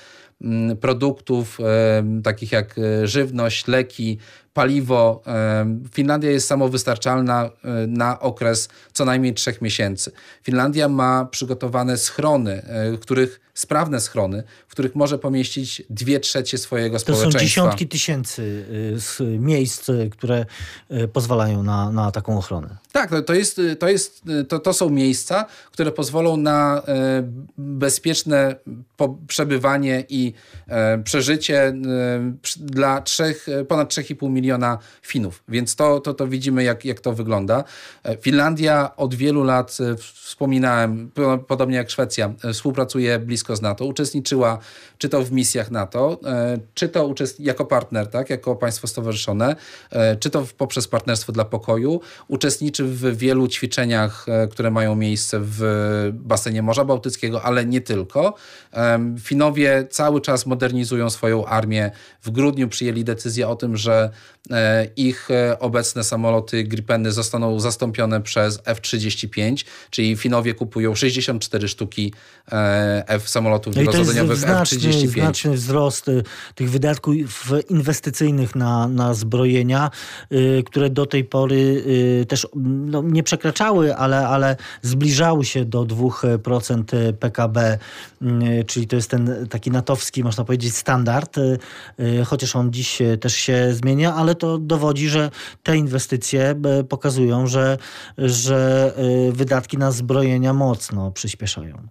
mm, 0.40 0.76
produktów 0.76 1.58
takich 2.22 2.52
jak 2.52 2.74
żywność, 3.04 3.66
leki, 3.66 4.18
paliwo. 4.52 5.22
Finlandia 5.92 6.30
jest 6.30 6.46
samowystarczalna 6.46 7.44
e, 7.44 7.86
na 7.86 8.20
okres 8.20 8.68
co 8.92 9.04
najmniej 9.04 9.34
trzech 9.34 9.62
miesięcy. 9.62 10.12
Finlandia 10.42 10.88
ma 10.88 11.24
przygotowane 11.24 11.96
schrony, 11.96 12.62
e, 12.62 12.98
których 12.98 13.40
sprawne 13.60 14.00
schrony, 14.00 14.42
w 14.68 14.72
których 14.72 14.94
może 14.94 15.18
pomieścić 15.18 15.82
dwie 15.90 16.20
trzecie 16.20 16.58
swojego 16.58 16.96
to 16.96 17.00
społeczeństwa. 17.00 17.32
To 17.32 17.38
są 17.38 17.44
dziesiątki 17.44 17.88
tysięcy 17.88 18.64
y, 19.20 19.38
miejsc, 19.38 19.88
y, 19.88 20.10
które 20.12 20.46
y, 20.90 21.08
pozwalają 21.08 21.62
na, 21.62 21.92
na 21.92 22.10
taką 22.10 22.38
ochronę. 22.38 22.76
Tak, 22.92 23.10
to, 23.26 23.34
jest, 23.34 23.60
to, 23.78 23.88
jest, 23.88 24.22
to, 24.48 24.58
to 24.58 24.72
są 24.72 24.90
miejsca, 24.90 25.46
które 25.72 25.92
pozwolą 25.92 26.36
na 26.36 26.82
bezpieczne 27.58 28.54
przebywanie 29.26 30.04
i 30.08 30.32
przeżycie 31.04 31.72
dla 32.56 33.02
trzech, 33.02 33.46
ponad 33.68 33.92
3,5 33.92 34.30
miliona 34.40 34.78
Finów. 35.02 35.42
Więc 35.48 35.76
to, 35.76 36.00
to, 36.00 36.14
to 36.14 36.26
widzimy, 36.26 36.62
jak, 36.62 36.84
jak 36.84 37.00
to 37.00 37.12
wygląda. 37.12 37.64
Finlandia 38.20 38.96
od 38.96 39.14
wielu 39.14 39.44
lat, 39.44 39.78
wspominałem, 39.96 41.10
podobnie 41.46 41.76
jak 41.76 41.90
Szwecja, 41.90 42.34
współpracuje 42.52 43.18
blisko 43.18 43.56
z 43.56 43.62
NATO, 43.62 43.84
uczestniczyła 43.84 44.58
czy 45.00 45.08
to 45.08 45.22
w 45.22 45.32
misjach 45.32 45.70
NATO, 45.70 46.18
e, 46.26 46.58
czy 46.74 46.88
to 46.88 47.14
jako 47.38 47.64
partner, 47.64 48.06
tak, 48.06 48.30
jako 48.30 48.56
państwo 48.56 48.86
stowarzyszone, 48.86 49.56
e, 49.90 50.16
czy 50.16 50.30
to 50.30 50.46
poprzez 50.58 50.88
Partnerstwo 50.88 51.32
dla 51.32 51.44
Pokoju, 51.44 52.00
uczestniczy 52.28 52.84
w 52.84 53.16
wielu 53.16 53.48
ćwiczeniach, 53.48 54.26
e, 54.28 54.48
które 54.48 54.70
mają 54.70 54.94
miejsce 54.94 55.38
w 55.42 55.62
basenie 56.12 56.62
Morza 56.62 56.84
Bałtyckiego, 56.84 57.42
ale 57.42 57.66
nie 57.66 57.80
tylko. 57.80 58.34
Finowie 59.20 59.86
cały 59.90 60.20
czas 60.20 60.46
modernizują 60.46 61.10
swoją 61.10 61.46
armię. 61.46 61.90
W 62.22 62.30
grudniu 62.30 62.68
przyjęli 62.68 63.04
decyzję 63.04 63.48
o 63.48 63.56
tym, 63.56 63.76
że 63.76 64.10
ich 64.96 65.28
obecne 65.58 66.04
samoloty 66.04 66.64
Gripeny 66.64 67.12
zostaną 67.12 67.60
zastąpione 67.60 68.20
przez 68.20 68.60
F-35, 68.64 69.64
czyli 69.90 70.16
Finowie 70.16 70.54
kupują 70.54 70.94
64 70.94 71.68
sztuki 71.68 72.14
F 73.06 73.28
samolotów 73.28 73.76
no 73.76 73.82
wielozadaniowych 73.82 74.44
F-35. 74.44 75.08
Znaczny 75.08 75.52
wzrost 75.52 76.06
tych 76.54 76.70
wydatków 76.70 77.14
inwestycyjnych 77.68 78.54
na, 78.54 78.88
na 78.88 79.14
zbrojenia, 79.14 79.90
które 80.66 80.90
do 80.90 81.06
tej 81.06 81.24
pory 81.24 81.84
też 82.28 82.46
no, 82.64 83.02
nie 83.02 83.22
przekraczały, 83.22 83.96
ale, 83.96 84.28
ale 84.28 84.56
zbliżały 84.82 85.44
się 85.44 85.64
do 85.64 85.84
2% 85.84 87.12
PKB, 87.12 87.78
czyli 88.66 88.86
to 88.86 88.96
jest 88.96 89.10
ten 89.10 89.46
taki 89.50 89.70
natowski, 89.70 90.24
można 90.24 90.44
powiedzieć, 90.44 90.76
standard, 90.76 91.36
chociaż 92.26 92.56
on 92.56 92.72
dziś 92.72 92.98
też 93.20 93.34
się 93.34 93.74
zmienia, 93.74 94.14
ale 94.14 94.29
to 94.34 94.58
dowodzi, 94.58 95.08
że 95.08 95.30
te 95.62 95.76
inwestycje 95.76 96.54
pokazują, 96.88 97.46
że, 97.46 97.78
że 98.18 98.92
wydatki 99.32 99.78
na 99.78 99.92
zbrojenia 99.92 100.52
mocno 100.52 101.10
przyspieszają. 101.10 101.88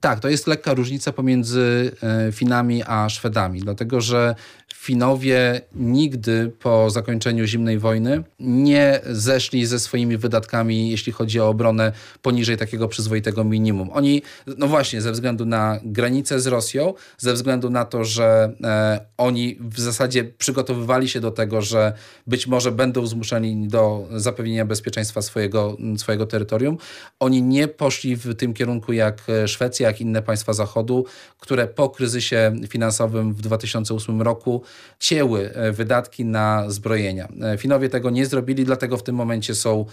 Tak, 0.00 0.20
to 0.20 0.28
jest 0.28 0.46
lekka 0.46 0.74
różnica 0.74 1.12
pomiędzy 1.12 1.92
e, 2.02 2.32
Finami 2.32 2.82
a 2.86 3.08
Szwedami, 3.08 3.60
dlatego 3.60 4.00
że 4.00 4.34
Finowie 4.74 5.60
nigdy 5.74 6.52
po 6.58 6.90
zakończeniu 6.90 7.44
zimnej 7.44 7.78
wojny 7.78 8.22
nie 8.40 9.00
zeszli 9.06 9.66
ze 9.66 9.78
swoimi 9.78 10.16
wydatkami, 10.16 10.90
jeśli 10.90 11.12
chodzi 11.12 11.40
o 11.40 11.48
obronę, 11.48 11.92
poniżej 12.22 12.56
takiego 12.56 12.88
przyzwoitego 12.88 13.44
minimum. 13.44 13.90
Oni, 13.92 14.22
no 14.58 14.66
właśnie, 14.68 15.00
ze 15.00 15.12
względu 15.12 15.46
na 15.46 15.80
granicę 15.84 16.40
z 16.40 16.46
Rosją, 16.46 16.94
ze 17.18 17.32
względu 17.32 17.70
na 17.70 17.84
to, 17.84 18.04
że 18.04 18.52
e, 18.64 19.00
oni 19.16 19.56
w 19.60 19.80
zasadzie 19.80 20.24
przygotowywali 20.24 21.08
się 21.08 21.20
do 21.20 21.30
tego, 21.30 21.62
że 21.62 21.92
być 22.26 22.46
może 22.46 22.72
będą 22.72 23.06
zmuszeni 23.06 23.68
do 23.68 24.08
zapewnienia 24.16 24.64
bezpieczeństwa 24.64 25.22
swojego, 25.22 25.76
swojego 25.96 26.26
terytorium, 26.26 26.78
oni 27.20 27.42
nie 27.42 27.68
poszli 27.68 28.16
w 28.16 28.34
tym 28.34 28.54
kierunku 28.54 28.92
jak 28.92 29.22
Szwecja, 29.46 29.88
jak 29.88 30.00
inne 30.00 30.22
państwa 30.22 30.52
Zachodu, 30.52 31.04
które 31.38 31.66
po 31.66 31.90
kryzysie 31.90 32.52
finansowym 32.68 33.34
w 33.34 33.40
2008 33.40 34.22
roku 34.22 34.59
cięły 34.98 35.54
e, 35.54 35.72
wydatki 35.72 36.24
na 36.24 36.70
zbrojenia. 36.70 37.28
E, 37.42 37.58
Finowie 37.58 37.88
tego 37.88 38.10
nie 38.10 38.26
zrobili, 38.26 38.64
dlatego 38.64 38.96
w 38.96 39.02
tym 39.02 39.14
momencie 39.14 39.54
są 39.54 39.86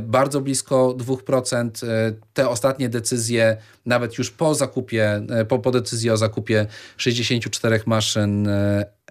bardzo 0.00 0.40
blisko 0.40 0.94
2%. 0.98 1.70
Te 2.34 2.48
ostatnie 2.48 2.88
decyzje, 2.88 3.56
nawet 3.86 4.18
już 4.18 4.30
po 4.30 4.54
zakupie, 4.54 5.26
po, 5.48 5.58
po 5.58 5.70
decyzji 5.70 6.10
o 6.10 6.16
zakupie 6.16 6.66
64 6.96 7.80
maszyn 7.86 8.48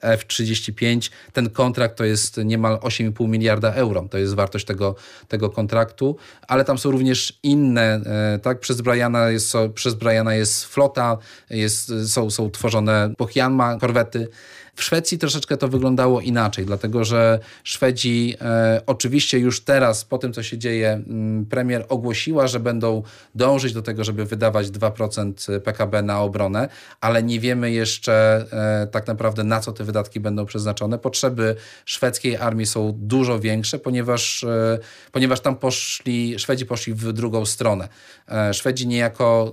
F-35. 0.03 1.11
Ten 1.33 1.49
kontrakt 1.49 1.97
to 1.97 2.03
jest 2.05 2.37
niemal 2.37 2.77
8,5 2.77 3.29
miliarda 3.29 3.73
euro. 3.73 4.07
To 4.11 4.17
jest 4.17 4.35
wartość 4.35 4.65
tego, 4.65 4.95
tego 5.27 5.49
kontraktu, 5.49 6.15
ale 6.47 6.65
tam 6.65 6.77
są 6.77 6.91
również 6.91 7.39
inne, 7.43 8.01
tak? 8.41 8.59
Przez 8.59 8.81
Briana 8.81 9.29
jest, 9.29 9.53
przez 9.73 9.93
Briana 9.93 10.35
jest 10.35 10.65
flota, 10.65 11.17
jest, 11.49 11.91
są, 12.07 12.29
są 12.29 12.51
tworzone 12.51 13.13
Pochianma, 13.17 13.77
korwety. 13.77 14.27
W 14.75 14.83
Szwecji 14.83 15.17
troszeczkę 15.17 15.57
to 15.57 15.67
wyglądało 15.67 16.21
inaczej, 16.21 16.65
dlatego 16.65 17.05
że 17.05 17.39
Szwedzi 17.63 18.35
e, 18.41 18.81
oczywiście 18.85 19.39
już 19.39 19.61
teraz, 19.61 20.05
po 20.05 20.17
tym 20.17 20.33
co 20.33 20.43
się 20.43 20.52
dzieje, 20.57 20.91
m, 20.91 21.03
mm, 21.09 21.45
premier 21.45 21.85
ogłosiła, 21.89 22.47
że 22.47 22.59
będą 22.59 23.03
dążyć 23.35 23.73
do 23.73 23.81
tego, 23.81 24.03
żeby 24.03 24.25
wydawać 24.25 24.67
2% 24.67 25.59
PKB 25.59 26.01
na 26.01 26.21
obronę, 26.21 26.69
ale 27.01 27.23
nie 27.23 27.39
wiemy 27.39 27.71
jeszcze 27.71 28.45
e, 28.83 28.87
tak 28.87 29.07
naprawdę 29.07 29.43
na 29.43 29.59
co 29.59 29.71
te 29.71 29.83
wydatki 29.83 30.19
będą 30.19 30.45
przeznaczone. 30.45 30.99
Potrzeby 30.99 31.55
szwedzkiej 31.85 32.37
armii 32.37 32.65
są 32.65 32.93
dużo 32.97 33.39
większe, 33.39 33.79
ponieważ, 33.79 34.43
e, 34.43 34.79
ponieważ 35.11 35.39
tam 35.39 35.55
poszli, 35.55 36.39
Szwedzi 36.39 36.65
poszli 36.65 36.93
w 36.93 37.13
drugą 37.13 37.45
stronę. 37.45 37.87
E, 38.31 38.53
Szwedzi 38.53 38.87
niejako 38.87 39.51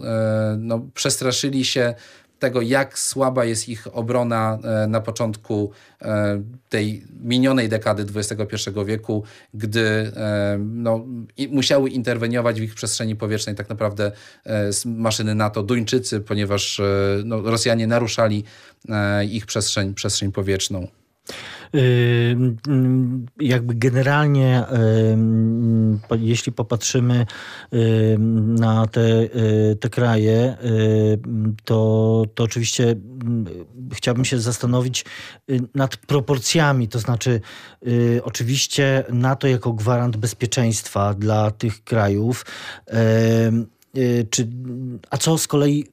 no, 0.58 0.80
przestraszyli 0.94 1.64
się 1.64 1.94
tego, 2.40 2.60
jak 2.60 2.98
słaba 2.98 3.44
jest 3.44 3.68
ich 3.68 3.86
obrona 3.96 4.58
e, 4.62 4.86
na 4.86 5.00
początku 5.00 5.70
e, 6.02 6.42
tej 6.68 7.04
minionej 7.20 7.68
dekady 7.68 8.06
XXI 8.14 8.70
wieku, 8.86 9.24
gdy 9.54 10.12
e, 10.16 10.58
no, 10.60 11.06
musiały 11.50 11.90
interweniować 11.90 12.60
w 12.60 12.62
ich 12.62 12.74
przestrzeni 12.74 13.16
powietrznej 13.16 13.54
tak 13.56 13.68
naprawdę 13.68 14.12
maszyny 14.86 15.34
NATO, 15.34 15.62
Duńczycy, 15.62 16.20
ponieważ 16.20 16.80
no, 17.24 17.42
Rosjanie 17.42 17.86
naruszali 17.86 18.44
ich 19.30 19.46
przestrzeń, 19.46 19.94
przestrzeń 19.94 20.32
powietrzną. 20.32 20.86
Jakby 23.40 23.74
generalnie, 23.74 24.64
jeśli 26.18 26.52
popatrzymy 26.52 27.26
na 28.58 28.86
te, 28.86 29.28
te 29.80 29.90
kraje, 29.90 30.56
to, 31.64 32.24
to 32.34 32.44
oczywiście 32.44 32.96
chciałbym 33.92 34.24
się 34.24 34.38
zastanowić 34.38 35.04
nad 35.74 35.96
proporcjami. 35.96 36.88
To 36.88 36.98
znaczy, 36.98 37.40
oczywiście 38.22 39.04
NATO 39.12 39.48
jako 39.48 39.72
gwarant 39.72 40.16
bezpieczeństwa 40.16 41.14
dla 41.14 41.50
tych 41.50 41.84
krajów. 41.84 42.46
Czy, 44.30 44.48
a 45.10 45.16
co 45.16 45.38
z 45.38 45.46
kolei 45.46 45.86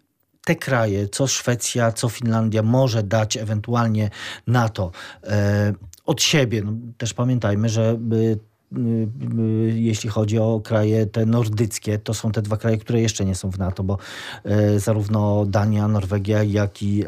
te 0.47 0.55
kraje, 0.55 1.09
co 1.09 1.27
Szwecja, 1.27 1.91
co 1.91 2.09
Finlandia 2.09 2.63
może 2.63 3.03
dać 3.03 3.37
ewentualnie 3.37 4.09
NATO 4.47 4.91
e, 5.23 5.73
od 6.05 6.21
siebie. 6.21 6.61
No, 6.61 6.71
też 6.97 7.13
pamiętajmy, 7.13 7.69
że 7.69 7.99
y, 8.13 8.39
y, 8.77 9.73
jeśli 9.75 10.09
chodzi 10.09 10.39
o 10.39 10.61
kraje 10.63 11.05
te 11.05 11.25
nordyckie, 11.25 11.99
to 11.99 12.13
są 12.13 12.31
te 12.31 12.41
dwa 12.41 12.57
kraje, 12.57 12.77
które 12.77 13.01
jeszcze 13.01 13.25
nie 13.25 13.35
są 13.35 13.51
w 13.51 13.59
NATO, 13.59 13.83
bo 13.83 13.97
e, 14.43 14.79
zarówno 14.79 15.45
Dania, 15.45 15.87
Norwegia, 15.87 16.43
jak 16.43 16.83
i 16.83 17.03
e, 17.03 17.07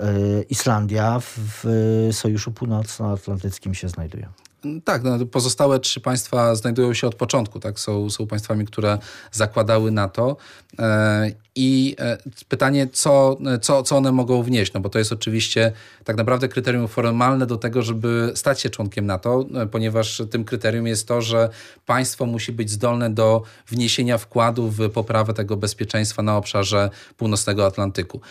Islandia 0.50 1.20
w 1.20 1.66
Sojuszu 2.12 2.52
Północnoatlantyckim 2.52 3.74
się 3.74 3.90
znajdują. 3.90 4.49
Tak, 4.84 5.04
no, 5.04 5.26
pozostałe 5.26 5.80
trzy 5.80 6.00
państwa 6.00 6.56
znajdują 6.56 6.94
się 6.94 7.08
od 7.08 7.16
początku, 7.16 7.60
tak? 7.60 7.80
Są, 7.80 8.10
są 8.10 8.28
państwami, 8.28 8.66
które 8.66 8.98
zakładały 9.32 9.92
NATO. 9.92 10.38
E, 10.80 11.32
I 11.56 11.96
e, 12.00 12.18
pytanie, 12.50 12.88
co, 12.92 13.38
co, 13.62 13.84
co 13.84 13.98
one 13.98 14.12
mogą 14.12 14.44
wnieść? 14.44 14.74
No 14.74 14.80
bo 14.80 14.90
to 14.90 15.00
jest 15.00 15.12
oczywiście 15.12 15.72
tak 16.04 16.18
naprawdę 16.18 16.48
kryterium 16.48 16.88
formalne 16.88 17.46
do 17.46 17.58
tego, 17.58 17.82
żeby 17.82 18.32
stać 18.36 18.62
się 18.62 18.70
członkiem 18.70 19.06
NATO, 19.06 19.46
e, 19.56 19.68
ponieważ 19.68 20.22
tym 20.32 20.46
kryterium 20.46 20.88
jest 20.88 21.08
to, 21.08 21.22
że 21.22 21.50
państwo 21.86 22.26
musi 22.26 22.52
być 22.52 22.72
zdolne 22.72 23.10
do 23.10 23.44
wniesienia 23.68 24.18
wkładu 24.18 24.70
w 24.70 24.90
poprawę 24.90 25.34
tego 25.34 25.58
bezpieczeństwa 25.58 26.22
na 26.22 26.38
obszarze 26.38 26.90
północnego 27.18 27.66
Atlantyku. 27.66 28.22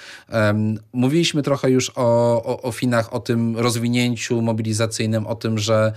Mówiliśmy 0.92 1.42
trochę 1.42 1.70
już 1.70 1.92
o, 1.94 2.42
o, 2.44 2.62
o 2.62 2.72
Finach, 2.72 3.14
o 3.14 3.20
tym 3.20 3.56
rozwinięciu 3.56 4.42
mobilizacyjnym, 4.42 5.26
o 5.26 5.34
tym, 5.34 5.58
że 5.58 5.92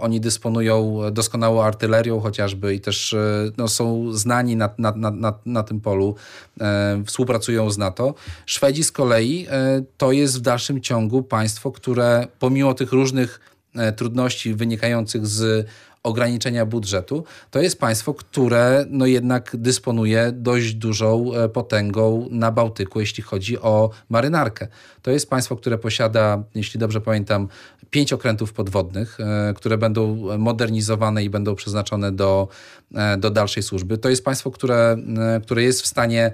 oni 0.00 0.20
dysponują 0.20 1.00
doskonałą 1.12 1.62
artylerią 1.62 2.20
chociażby 2.20 2.74
i 2.74 2.80
też 2.80 3.16
no, 3.56 3.68
są 3.68 4.12
znani 4.12 4.56
na, 4.56 4.70
na, 4.78 4.92
na, 5.10 5.34
na 5.46 5.62
tym 5.62 5.80
polu, 5.80 6.14
współpracują 7.06 7.70
z 7.70 7.78
NATO. 7.78 8.14
Szwedzi 8.46 8.84
z 8.84 8.92
kolei 8.92 9.46
e, 9.50 9.82
to 9.96 10.12
jest 10.12 10.38
w 10.38 10.40
dalszym 10.40 10.80
ciągu 10.80 11.22
państwo, 11.22 11.72
które 11.72 12.26
pomimo 12.38 12.74
tych 12.74 12.92
różnych 12.92 13.40
e, 13.74 13.92
trudności 13.92 14.54
wynikających 14.54 15.26
z 15.26 15.66
ograniczenia 16.02 16.66
budżetu, 16.66 17.24
to 17.50 17.60
jest 17.60 17.80
państwo, 17.80 18.14
które 18.14 18.84
no 18.90 19.06
jednak 19.06 19.50
dysponuje 19.54 20.32
dość 20.32 20.74
dużą 20.74 21.34
e, 21.34 21.48
potęgą 21.48 22.28
na 22.30 22.52
Bałtyku, 22.52 23.00
jeśli 23.00 23.22
chodzi 23.22 23.58
o 23.58 23.90
marynarkę. 24.08 24.68
To 25.02 25.10
jest 25.10 25.30
państwo, 25.30 25.56
które 25.56 25.78
posiada, 25.78 26.42
jeśli 26.54 26.80
dobrze 26.80 27.00
pamiętam, 27.00 27.48
pięć 27.90 28.12
okrętów 28.12 28.52
podwodnych, 28.52 29.18
e, 29.20 29.54
które 29.56 29.78
będą 29.78 30.16
modernizowane 30.38 31.24
i 31.24 31.30
będą 31.30 31.54
przeznaczone 31.54 32.12
do, 32.12 32.48
e, 32.94 33.16
do 33.16 33.30
dalszej 33.30 33.62
służby. 33.62 33.98
To 33.98 34.08
jest 34.08 34.24
państwo, 34.24 34.50
które, 34.50 34.96
które 35.42 35.62
jest 35.62 35.82
w 35.82 35.86
stanie 35.86 36.32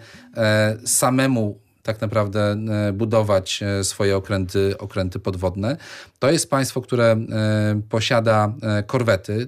samemu 0.84 1.58
tak 1.86 2.00
naprawdę 2.00 2.40
e, 2.52 2.92
budować 2.92 3.62
e, 3.62 3.84
swoje 3.84 4.16
okręty, 4.16 4.78
okręty 4.78 5.18
podwodne. 5.18 5.76
To 6.18 6.30
jest 6.30 6.50
państwo, 6.50 6.80
które 6.80 7.12
e, 7.12 7.80
posiada 7.88 8.52
korwety, 8.86 9.46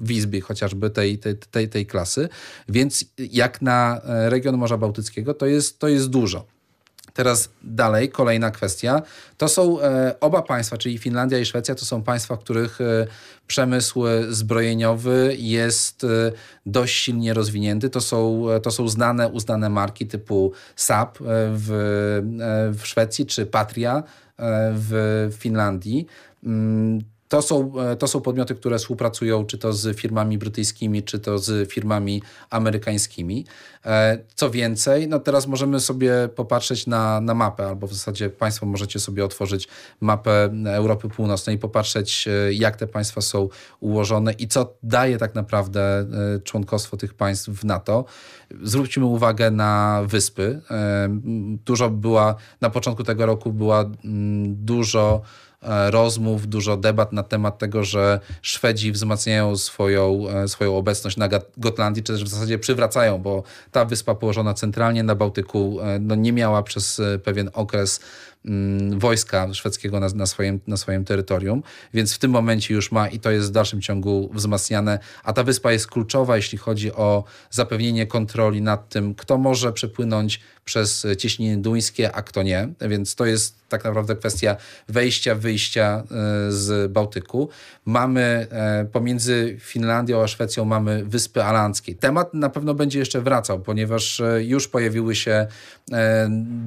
Wizby 0.00 0.40
chociażby 0.40 0.90
tej, 0.90 1.18
tej, 1.18 1.36
tej, 1.36 1.68
tej 1.68 1.86
klasy, 1.86 2.28
więc 2.68 3.04
jak 3.18 3.62
na 3.62 4.00
region 4.04 4.56
Morza 4.56 4.76
Bałtyckiego 4.76 5.34
to 5.34 5.46
jest, 5.46 5.78
to 5.78 5.88
jest 5.88 6.10
dużo. 6.10 6.55
Teraz 7.16 7.48
dalej, 7.62 8.10
kolejna 8.10 8.50
kwestia. 8.50 9.02
To 9.38 9.48
są 9.48 9.80
e, 9.80 10.14
oba 10.20 10.42
państwa, 10.42 10.76
czyli 10.76 10.98
Finlandia 10.98 11.38
i 11.38 11.44
Szwecja, 11.44 11.74
to 11.74 11.84
są 11.84 12.02
państwa, 12.02 12.36
w 12.36 12.38
których 12.38 12.80
e, 12.80 13.06
przemysł 13.46 14.04
zbrojeniowy 14.28 15.36
jest 15.38 16.04
e, 16.04 16.08
dość 16.66 16.96
silnie 16.96 17.34
rozwinięty. 17.34 17.90
To 17.90 18.00
są, 18.00 18.46
to 18.62 18.70
są 18.70 18.88
znane, 18.88 19.28
uznane 19.28 19.68
marki 19.68 20.06
typu 20.06 20.52
Saab 20.76 21.18
w, 21.52 21.68
w 22.78 22.86
Szwecji 22.86 23.26
czy 23.26 23.46
Patria 23.46 24.02
w 24.72 25.28
Finlandii. 25.38 26.06
To 27.28 27.42
są, 27.42 27.72
e, 27.80 27.96
to 27.96 28.06
są 28.06 28.20
podmioty, 28.20 28.54
które 28.54 28.78
współpracują 28.78 29.46
czy 29.46 29.58
to 29.58 29.72
z 29.72 29.96
firmami 29.96 30.38
brytyjskimi, 30.38 31.02
czy 31.02 31.18
to 31.18 31.38
z 31.38 31.70
firmami 31.70 32.22
amerykańskimi. 32.50 33.46
E, 33.84 34.18
co 34.34 34.50
więcej, 34.50 35.08
no 35.08 35.20
teraz 35.20 35.46
możemy 35.46 35.80
sobie 35.80 36.28
popatrzeć 36.34 36.86
na, 36.86 37.20
na 37.20 37.34
mapę, 37.34 37.66
albo 37.66 37.86
w 37.86 37.92
zasadzie 37.92 38.30
Państwo 38.30 38.66
możecie 38.66 39.00
sobie 39.00 39.24
otworzyć 39.24 39.68
mapę 40.00 40.50
Europy 40.66 41.08
Północnej 41.08 41.56
i 41.56 41.58
popatrzeć, 41.58 42.28
e, 42.28 42.52
jak 42.52 42.76
te 42.76 42.86
państwa 42.86 43.20
są 43.20 43.48
ułożone 43.80 44.32
i 44.32 44.48
co 44.48 44.74
daje 44.82 45.18
tak 45.18 45.34
naprawdę 45.34 46.06
członkostwo 46.44 46.96
tych 46.96 47.14
państw 47.14 47.48
w 47.48 47.64
NATO. 47.64 48.04
Zwróćmy 48.62 49.04
uwagę 49.04 49.50
na 49.50 50.02
wyspy. 50.06 50.60
Dużo 51.64 51.90
była, 51.90 52.34
na 52.60 52.70
początku 52.70 53.04
tego 53.04 53.26
roku 53.26 53.52
była 53.52 53.84
dużo 54.46 55.22
rozmów, 55.90 56.46
dużo 56.46 56.76
debat 56.76 57.12
na 57.12 57.22
temat 57.22 57.58
tego, 57.58 57.84
że 57.84 58.20
Szwedzi 58.42 58.92
wzmacniają 58.92 59.56
swoją, 59.56 60.28
e, 60.28 60.48
swoją 60.48 60.76
obecność 60.76 61.16
na 61.16 61.28
Gotlandii, 61.56 62.02
czy 62.02 62.12
też 62.12 62.24
w 62.24 62.28
zasadzie 62.28 62.58
przywracają, 62.58 63.18
bo 63.18 63.42
ta 63.72 63.84
wyspa 63.84 64.14
położona 64.14 64.54
centralnie 64.54 65.02
na 65.02 65.14
Bałtyku 65.14 65.78
e, 65.80 65.98
no 65.98 66.14
nie 66.14 66.32
miała 66.32 66.62
przez 66.62 67.02
pewien 67.24 67.50
okres 67.52 68.00
wojska 68.96 69.54
szwedzkiego 69.54 70.00
na, 70.00 70.08
na, 70.08 70.26
swoim, 70.26 70.60
na 70.66 70.76
swoim 70.76 71.04
terytorium, 71.04 71.62
więc 71.94 72.14
w 72.14 72.18
tym 72.18 72.30
momencie 72.30 72.74
już 72.74 72.92
ma 72.92 73.08
i 73.08 73.20
to 73.20 73.30
jest 73.30 73.48
w 73.48 73.50
dalszym 73.50 73.80
ciągu 73.80 74.30
wzmacniane, 74.34 74.98
a 75.24 75.32
ta 75.32 75.42
wyspa 75.42 75.72
jest 75.72 75.86
kluczowa, 75.86 76.36
jeśli 76.36 76.58
chodzi 76.58 76.92
o 76.92 77.24
zapewnienie 77.50 78.06
kontroli 78.06 78.62
nad 78.62 78.88
tym, 78.88 79.14
kto 79.14 79.38
może 79.38 79.72
przepłynąć 79.72 80.40
przez 80.64 81.06
cieśniny 81.18 81.62
duńskie, 81.62 82.12
a 82.12 82.22
kto 82.22 82.42
nie, 82.42 82.68
więc 82.80 83.14
to 83.14 83.26
jest 83.26 83.56
tak 83.68 83.84
naprawdę 83.84 84.16
kwestia 84.16 84.56
wejścia, 84.88 85.34
wyjścia 85.34 86.02
e, 86.02 86.52
z 86.52 86.92
Bałtyku. 86.92 87.48
Mamy 87.84 88.46
e, 88.50 88.84
pomiędzy 88.92 89.56
Finlandią 89.60 90.22
a 90.22 90.28
Szwecją 90.28 90.64
mamy 90.64 91.04
Wyspy 91.04 91.44
Alandzkie. 91.44 91.94
Temat 91.94 92.34
na 92.34 92.50
pewno 92.50 92.74
będzie 92.74 92.98
jeszcze 92.98 93.20
wracał, 93.20 93.60
ponieważ 93.60 94.20
e, 94.20 94.44
już 94.44 94.68
pojawiły 94.68 95.14
się 95.14 95.46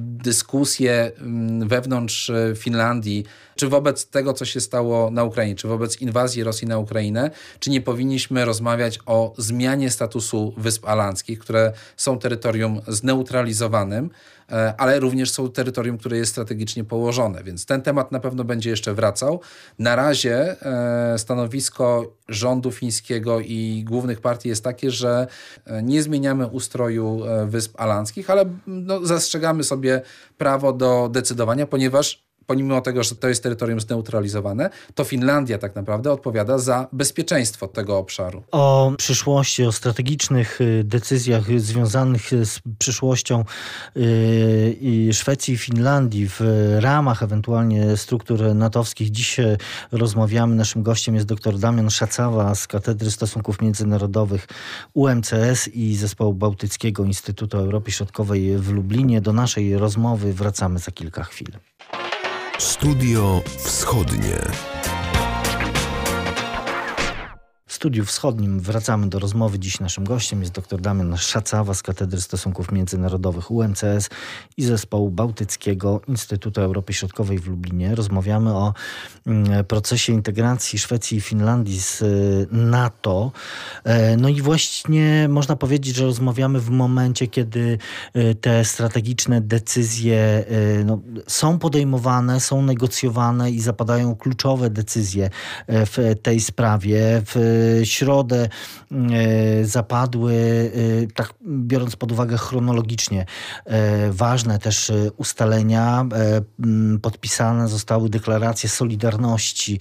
dyskusje 0.00 1.12
mm, 1.20 1.68
wewnątrz 1.70 2.30
e, 2.30 2.54
Finlandii, 2.56 3.24
czy 3.60 3.68
wobec 3.68 4.06
tego, 4.06 4.32
co 4.32 4.44
się 4.44 4.60
stało 4.60 5.10
na 5.10 5.24
Ukrainie, 5.24 5.54
czy 5.54 5.68
wobec 5.68 6.00
inwazji 6.00 6.44
Rosji 6.44 6.68
na 6.68 6.78
Ukrainę, 6.78 7.30
czy 7.58 7.70
nie 7.70 7.80
powinniśmy 7.80 8.44
rozmawiać 8.44 8.98
o 9.06 9.34
zmianie 9.38 9.90
statusu 9.90 10.54
Wysp 10.56 10.88
Alandzkich, 10.88 11.38
które 11.38 11.72
są 11.96 12.18
terytorium 12.18 12.80
zneutralizowanym, 12.88 14.10
E, 14.52 14.74
ale 14.78 15.00
również 15.00 15.30
są 15.30 15.50
terytorium, 15.50 15.98
które 15.98 16.16
jest 16.16 16.32
strategicznie 16.32 16.84
położone, 16.84 17.44
więc 17.44 17.66
ten 17.66 17.82
temat 17.82 18.12
na 18.12 18.20
pewno 18.20 18.44
będzie 18.44 18.70
jeszcze 18.70 18.94
wracał. 18.94 19.40
Na 19.78 19.96
razie 19.96 20.62
e, 20.62 21.18
stanowisko 21.18 22.12
rządu 22.28 22.72
fińskiego 22.72 23.40
i 23.40 23.84
głównych 23.88 24.20
partii 24.20 24.48
jest 24.48 24.64
takie, 24.64 24.90
że 24.90 25.26
e, 25.66 25.82
nie 25.82 26.02
zmieniamy 26.02 26.46
ustroju 26.46 27.22
Wysp 27.46 27.80
Alandzkich, 27.80 28.30
ale 28.30 28.44
no, 28.66 29.06
zastrzegamy 29.06 29.64
sobie 29.64 30.02
prawo 30.38 30.72
do 30.72 31.08
decydowania, 31.12 31.66
ponieważ 31.66 32.29
pomimo 32.50 32.80
tego, 32.80 33.02
że 33.02 33.14
to 33.14 33.28
jest 33.28 33.42
terytorium 33.42 33.80
zneutralizowane, 33.80 34.70
to 34.94 35.04
Finlandia 35.04 35.58
tak 35.58 35.74
naprawdę 35.74 36.12
odpowiada 36.12 36.58
za 36.58 36.88
bezpieczeństwo 36.92 37.68
tego 37.68 37.98
obszaru. 37.98 38.42
O 38.50 38.92
przyszłości, 38.98 39.64
o 39.64 39.72
strategicznych 39.72 40.60
y, 40.60 40.84
decyzjach 40.84 41.60
związanych 41.60 42.30
z 42.44 42.60
przyszłością 42.78 43.44
y, 43.96 45.10
Szwecji 45.12 45.54
i 45.54 45.58
Finlandii 45.58 46.28
w 46.28 46.40
ramach 46.78 47.22
ewentualnie 47.22 47.96
struktur 47.96 48.54
natowskich 48.54 49.10
dziś 49.10 49.38
y, 49.38 49.56
rozmawiamy. 49.92 50.54
Naszym 50.54 50.82
gościem 50.82 51.14
jest 51.14 51.26
dr 51.26 51.58
Damian 51.58 51.90
Szacawa 51.90 52.54
z 52.54 52.66
Katedry 52.66 53.10
Stosunków 53.10 53.62
Międzynarodowych 53.62 54.46
UMCS 54.94 55.68
i 55.68 55.96
Zespołu 55.96 56.34
Bałtyckiego 56.34 57.04
Instytutu 57.04 57.58
Europy 57.58 57.92
Środkowej 57.92 58.58
w 58.58 58.72
Lublinie. 58.72 59.20
Do 59.20 59.32
naszej 59.32 59.78
rozmowy 59.78 60.32
wracamy 60.32 60.78
za 60.78 60.90
kilka 60.90 61.24
chwil. 61.24 61.52
Studio 62.60 63.42
Wschodnie. 63.58 64.79
Studiu 67.70 68.04
Wschodnim 68.04 68.60
wracamy 68.60 69.08
do 69.08 69.18
rozmowy. 69.18 69.58
Dziś 69.58 69.80
naszym 69.80 70.04
gościem 70.04 70.40
jest 70.40 70.52
dr 70.52 70.80
Damian 70.80 71.16
Szacawa 71.16 71.74
z 71.74 71.82
Katedry 71.82 72.20
Stosunków 72.20 72.72
Międzynarodowych 72.72 73.50
UMCS 73.50 74.10
i 74.56 74.64
Zespołu 74.64 75.10
Bałtyckiego 75.10 76.00
Instytutu 76.08 76.60
Europy 76.60 76.92
Środkowej 76.92 77.38
w 77.38 77.46
Lublinie. 77.46 77.94
Rozmawiamy 77.94 78.54
o 78.54 78.74
mm, 79.26 79.64
procesie 79.64 80.12
integracji 80.12 80.78
Szwecji 80.78 81.18
i 81.18 81.20
Finlandii 81.20 81.80
z 81.80 82.02
y, 82.02 82.46
NATO. 82.50 83.32
E, 83.84 84.16
no 84.16 84.28
i 84.28 84.42
właśnie 84.42 85.28
można 85.28 85.56
powiedzieć, 85.56 85.96
że 85.96 86.04
rozmawiamy 86.04 86.60
w 86.60 86.70
momencie, 86.70 87.26
kiedy 87.26 87.78
y, 88.16 88.34
te 88.34 88.64
strategiczne 88.64 89.40
decyzje 89.40 90.44
y, 90.80 90.84
no, 90.84 91.00
są 91.26 91.58
podejmowane, 91.58 92.40
są 92.40 92.62
negocjowane 92.62 93.50
i 93.50 93.60
zapadają 93.60 94.16
kluczowe 94.16 94.70
decyzje 94.70 95.30
e, 95.66 95.86
w 95.86 95.98
tej 96.22 96.40
sprawie. 96.40 97.22
W 97.34 97.59
środę 97.84 98.48
e, 98.92 99.64
zapadły, 99.64 100.34
e, 101.04 101.12
tak 101.14 101.34
biorąc 101.46 101.96
pod 101.96 102.12
uwagę 102.12 102.36
chronologicznie, 102.36 103.26
ważne 104.10 104.58
też 104.58 104.92
ustalenia. 105.16 106.06
Podpisane 107.02 107.68
zostały 107.68 108.08
deklaracje 108.08 108.68
Solidarności 108.68 109.80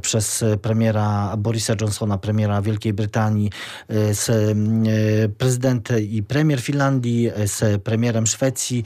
przez 0.00 0.44
premiera 0.62 1.36
Borisa 1.36 1.74
Johnsona, 1.80 2.18
premiera 2.18 2.62
Wielkiej 2.62 2.92
Brytanii, 2.92 3.50
z 3.88 4.56
prezydent 5.38 5.88
i 6.00 6.22
premier 6.22 6.60
Finlandii, 6.60 7.30
z 7.46 7.82
premierem 7.82 8.26
Szwecji, 8.26 8.84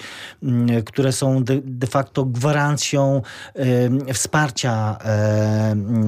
które 0.86 1.12
są 1.12 1.44
de 1.64 1.86
facto 1.86 2.24
gwarancją 2.24 3.22
wsparcia 4.12 4.98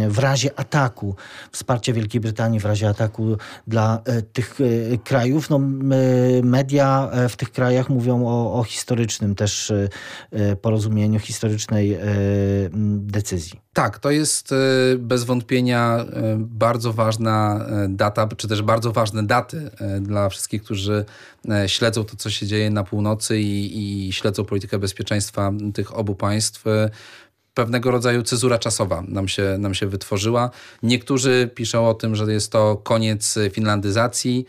w 0.08 0.18
razie 0.18 0.58
ataku, 0.58 1.16
wsparcia 1.52 1.92
Wielkiej 2.00 2.20
Brytanii 2.20 2.60
w 2.60 2.64
razie 2.64 2.88
ataku 2.88 3.36
dla 3.66 4.00
e, 4.04 4.22
tych 4.22 4.58
e, 4.60 4.98
krajów. 4.98 5.50
No, 5.50 5.58
media 6.42 7.10
e, 7.12 7.28
w 7.28 7.36
tych 7.36 7.52
krajach 7.52 7.88
mówią 7.88 8.26
o, 8.26 8.54
o 8.54 8.64
historycznym 8.64 9.34
też 9.34 9.72
porozumieniu, 10.62 11.18
historycznej 11.18 11.98
decyzji. 12.96 13.60
Tak, 13.72 13.98
to 13.98 14.10
jest 14.10 14.54
bez 14.98 15.24
wątpienia 15.24 16.04
bardzo 16.38 16.92
ważna 16.92 17.66
data, 17.88 18.28
czy 18.36 18.48
też 18.48 18.62
bardzo 18.62 18.92
ważne 18.92 19.22
daty 19.22 19.70
dla 20.00 20.28
wszystkich, 20.28 20.62
którzy 20.62 21.04
śledzą 21.66 22.04
to, 22.04 22.16
co 22.16 22.30
się 22.30 22.46
dzieje 22.46 22.70
na 22.70 22.84
północy 22.84 23.40
i, 23.40 24.06
i 24.08 24.12
śledzą 24.12 24.44
politykę 24.44 24.78
bezpieczeństwa 24.78 25.52
tych 25.74 25.98
obu 25.98 26.14
państw 26.14 26.64
pewnego 27.60 27.90
rodzaju 27.90 28.22
cezura 28.22 28.58
czasowa 28.58 29.02
nam 29.08 29.28
się, 29.28 29.56
nam 29.58 29.74
się 29.74 29.86
wytworzyła. 29.86 30.50
Niektórzy 30.82 31.50
piszą 31.54 31.88
o 31.88 31.94
tym, 31.94 32.16
że 32.16 32.32
jest 32.32 32.52
to 32.52 32.76
koniec 32.76 33.38
finlandyzacji, 33.52 34.46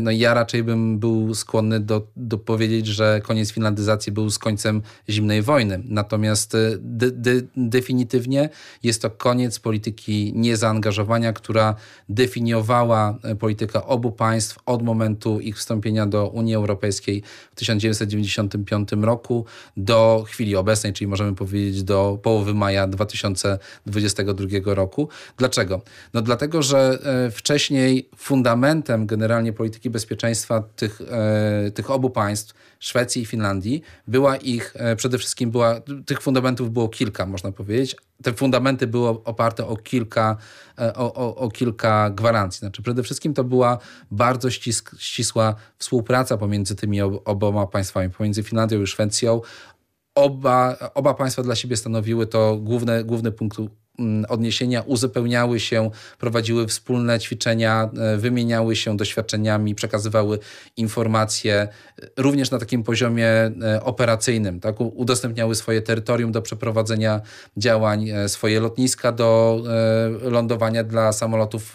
no 0.00 0.10
i 0.10 0.18
ja 0.18 0.34
raczej 0.34 0.62
bym 0.62 0.98
był 0.98 1.34
skłonny 1.34 1.80
do, 1.80 2.06
do 2.16 2.38
powiedzieć, 2.38 2.86
że 2.86 3.20
koniec 3.24 3.52
finlandyzacji 3.52 4.12
był 4.12 4.30
z 4.30 4.38
końcem 4.38 4.82
zimnej 5.08 5.42
wojny. 5.42 5.80
Natomiast 5.84 6.54
e, 6.54 6.58
de, 6.80 7.10
de, 7.10 7.30
definitywnie 7.56 8.48
jest 8.82 9.02
to 9.02 9.10
koniec 9.10 9.58
polityki 9.58 10.32
niezaangażowania, 10.36 11.32
która 11.32 11.74
definiowała 12.08 13.18
e, 13.22 13.36
politykę 13.36 13.84
obu 13.84 14.12
państw 14.12 14.58
od 14.66 14.82
momentu 14.82 15.40
ich 15.40 15.58
wstąpienia 15.58 16.06
do 16.06 16.28
Unii 16.28 16.54
Europejskiej 16.54 17.22
w 17.52 17.54
1995 17.54 18.88
roku 18.92 19.44
do 19.76 20.24
chwili 20.26 20.56
obecnej, 20.56 20.92
czyli 20.92 21.08
możemy 21.08 21.34
powiedzieć 21.34 21.82
do 21.82 22.18
połowy 22.22 22.54
maja 22.54 22.86
2022 22.86 24.74
roku. 24.74 25.08
Dlaczego? 25.38 25.80
No 26.14 26.22
dlatego, 26.22 26.62
że 26.62 26.98
wcześniej 27.32 28.08
fundamentem 28.16 29.06
generalnie 29.06 29.33
generalnie 29.34 29.52
polityki 29.52 29.90
bezpieczeństwa 29.90 30.62
tych, 30.76 31.00
e, 31.00 31.70
tych 31.70 31.90
obu 31.90 32.10
państw, 32.10 32.54
Szwecji 32.80 33.22
i 33.22 33.26
Finlandii, 33.26 33.82
była 34.06 34.36
ich, 34.36 34.72
e, 34.76 34.96
przede 34.96 35.18
wszystkim 35.18 35.50
była, 35.50 35.80
tych 36.06 36.20
fundamentów 36.20 36.70
było 36.70 36.88
kilka, 36.88 37.26
można 37.26 37.52
powiedzieć. 37.52 37.96
Te 38.22 38.32
fundamenty 38.32 38.86
były 38.86 39.08
oparte 39.08 39.66
o 39.66 39.76
kilka, 39.76 40.36
e, 40.78 40.94
o, 40.94 41.14
o, 41.14 41.36
o 41.36 41.48
kilka 41.50 42.10
gwarancji. 42.10 42.58
Znaczy, 42.58 42.82
przede 42.82 43.02
wszystkim 43.02 43.34
to 43.34 43.44
była 43.44 43.78
bardzo 44.10 44.50
ścisk, 44.50 44.94
ścisła 44.98 45.54
współpraca 45.78 46.36
pomiędzy 46.36 46.76
tymi 46.76 47.00
oboma 47.02 47.66
państwami, 47.66 48.10
pomiędzy 48.10 48.42
Finlandią 48.42 48.82
i 48.82 48.86
Szwecją. 48.86 49.40
Oba, 50.14 50.76
oba 50.94 51.14
państwa 51.14 51.42
dla 51.42 51.54
siebie 51.54 51.76
stanowiły 51.76 52.26
to 52.26 52.56
główne, 52.56 53.04
główny 53.04 53.32
punkt 53.32 53.58
odniesienia 54.28 54.82
uzupełniały 54.82 55.60
się, 55.60 55.90
prowadziły 56.18 56.66
wspólne 56.66 57.20
ćwiczenia, 57.20 57.90
e, 57.96 58.16
wymieniały 58.16 58.76
się 58.76 58.96
doświadczeniami, 58.96 59.74
przekazywały 59.74 60.38
informacje 60.76 61.54
e, 61.54 61.68
również 62.16 62.50
na 62.50 62.58
takim 62.58 62.82
poziomie 62.82 63.28
e, 63.28 63.52
operacyjnym. 63.82 64.60
Tak? 64.60 64.80
Udostępniały 64.80 65.54
swoje 65.54 65.82
terytorium 65.82 66.32
do 66.32 66.42
przeprowadzenia 66.42 67.20
działań, 67.56 68.10
swoje 68.26 68.60
lotniska 68.60 69.12
do 69.12 69.62
lądowania 70.22 70.84
dla 70.84 71.12
samolotów 71.12 71.74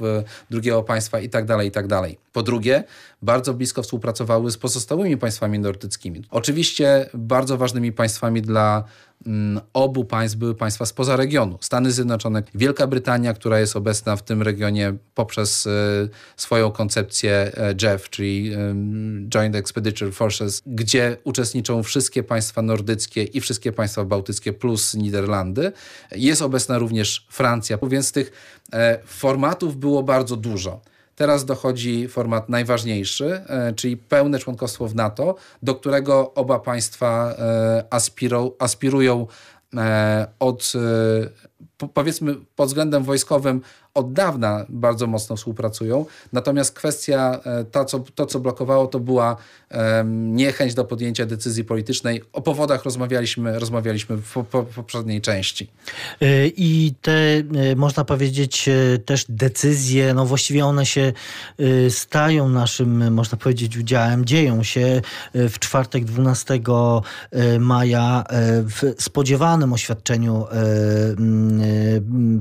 drugiego 0.49 0.83
państwa 0.83 1.19
itd. 1.19 1.47
Tak 1.47 1.65
itd. 1.65 1.87
Tak 2.01 2.11
po 2.33 2.43
drugie, 2.43 2.83
bardzo 3.21 3.53
blisko 3.53 3.83
współpracowały 3.83 4.51
z 4.51 4.57
pozostałymi 4.57 5.17
państwami 5.17 5.59
nordyckimi. 5.59 6.23
Oczywiście 6.31 7.09
bardzo 7.13 7.57
ważnymi 7.57 7.91
państwami 7.91 8.41
dla 8.41 8.77
mm, 8.77 8.83
obu 9.73 10.05
państw 10.05 10.37
były 10.37 10.55
państwa 10.55 10.85
spoza 10.85 11.15
regionu. 11.15 11.57
Stany 11.61 11.91
Zjednoczone, 11.91 12.43
Wielka 12.55 12.87
Brytania, 12.87 13.33
która 13.33 13.59
jest 13.59 13.75
obecna 13.75 14.15
w 14.15 14.23
tym 14.23 14.41
regionie 14.41 14.93
poprzez 15.15 15.65
y, 15.65 15.69
swoją 16.37 16.71
koncepcję 16.71 17.51
JEF, 17.81 18.05
e 18.05 18.09
czyli 18.09 18.53
y, 18.53 19.29
Joint 19.29 19.55
Expeditionary 19.55 20.15
Forces, 20.15 20.61
gdzie 20.65 21.17
uczestniczą 21.23 21.83
wszystkie 21.83 22.23
państwa 22.23 22.61
nordyckie 22.61 23.23
i 23.23 23.41
wszystkie 23.41 23.71
państwa 23.71 24.05
bałtyckie 24.05 24.53
plus 24.53 24.93
Niderlandy. 24.93 25.71
Jest 26.11 26.41
obecna 26.41 26.77
również 26.77 27.27
Francja, 27.29 27.77
więc 27.83 28.11
tych 28.11 28.31
formatów 29.05 29.77
było 29.77 30.03
bardzo 30.03 30.35
dużo. 30.35 30.81
Teraz 31.19 31.45
dochodzi 31.45 32.07
format 32.07 32.49
najważniejszy, 32.49 33.41
e, 33.47 33.73
czyli 33.73 33.97
pełne 33.97 34.39
członkostwo 34.39 34.87
w 34.87 34.95
NATO, 34.95 35.35
do 35.63 35.75
którego 35.75 36.33
oba 36.33 36.59
państwa 36.59 37.35
e, 37.39 38.53
aspirują 38.59 39.27
e, 39.75 40.27
od, 40.39 40.73
powiedzmy, 41.93 42.35
pod 42.55 42.67
względem 42.67 43.03
wojskowym 43.03 43.61
od 43.93 44.13
dawna 44.13 44.65
bardzo 44.69 45.07
mocno 45.07 45.35
współpracują. 45.35 46.05
Natomiast 46.33 46.71
kwestia, 46.71 47.39
to 47.71 47.85
co, 47.85 47.99
to, 48.15 48.25
co 48.25 48.39
blokowało, 48.39 48.87
to 48.87 48.99
była 48.99 49.35
niechęć 50.05 50.73
do 50.73 50.85
podjęcia 50.85 51.25
decyzji 51.25 51.63
politycznej. 51.63 52.21
O 52.33 52.41
powodach 52.41 52.83
rozmawialiśmy, 52.83 53.59
rozmawialiśmy 53.59 54.17
w, 54.17 54.33
po, 54.51 54.63
poprzedniej 54.63 55.21
części. 55.21 55.71
I 56.45 56.93
te, 57.01 57.13
można 57.75 58.05
powiedzieć, 58.05 58.69
też 59.05 59.25
decyzje, 59.29 60.13
no 60.13 60.25
właściwie 60.25 60.65
one 60.65 60.85
się 60.85 61.13
stają 61.89 62.49
naszym, 62.49 63.13
można 63.13 63.37
powiedzieć, 63.37 63.77
udziałem, 63.77 64.25
dzieją 64.25 64.63
się 64.63 65.01
w 65.33 65.59
czwartek 65.59 66.05
12 66.05 66.59
maja 67.59 68.23
w 68.63 68.93
spodziewanym 68.99 69.73
oświadczeniu 69.73 70.45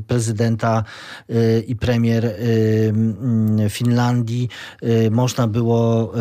prezydenta 0.07 0.85
i 1.67 1.77
premier 1.77 2.35
Finlandii 3.69 4.49
można 5.11 5.49
było 5.49 6.13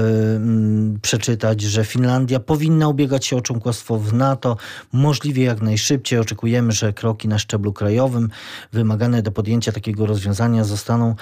przeczytać, 1.01 1.61
że 1.61 1.85
Finlandia 1.85 2.39
powinna 2.39 2.87
ubiegać 2.87 3.25
się 3.25 3.35
o 3.35 3.41
członkostwo 3.41 3.97
w 3.97 4.13
NATO 4.13 4.57
możliwie 4.93 5.43
jak 5.43 5.61
najszybciej. 5.61 6.19
Oczekujemy, 6.19 6.71
że 6.71 6.93
kroki 6.93 7.27
na 7.27 7.39
szczeblu 7.39 7.73
krajowym 7.73 8.29
wymagane 8.73 9.21
do 9.21 9.31
podjęcia 9.31 9.71
takiego 9.71 10.05
rozwiązania 10.05 10.63
zostaną 10.63 11.15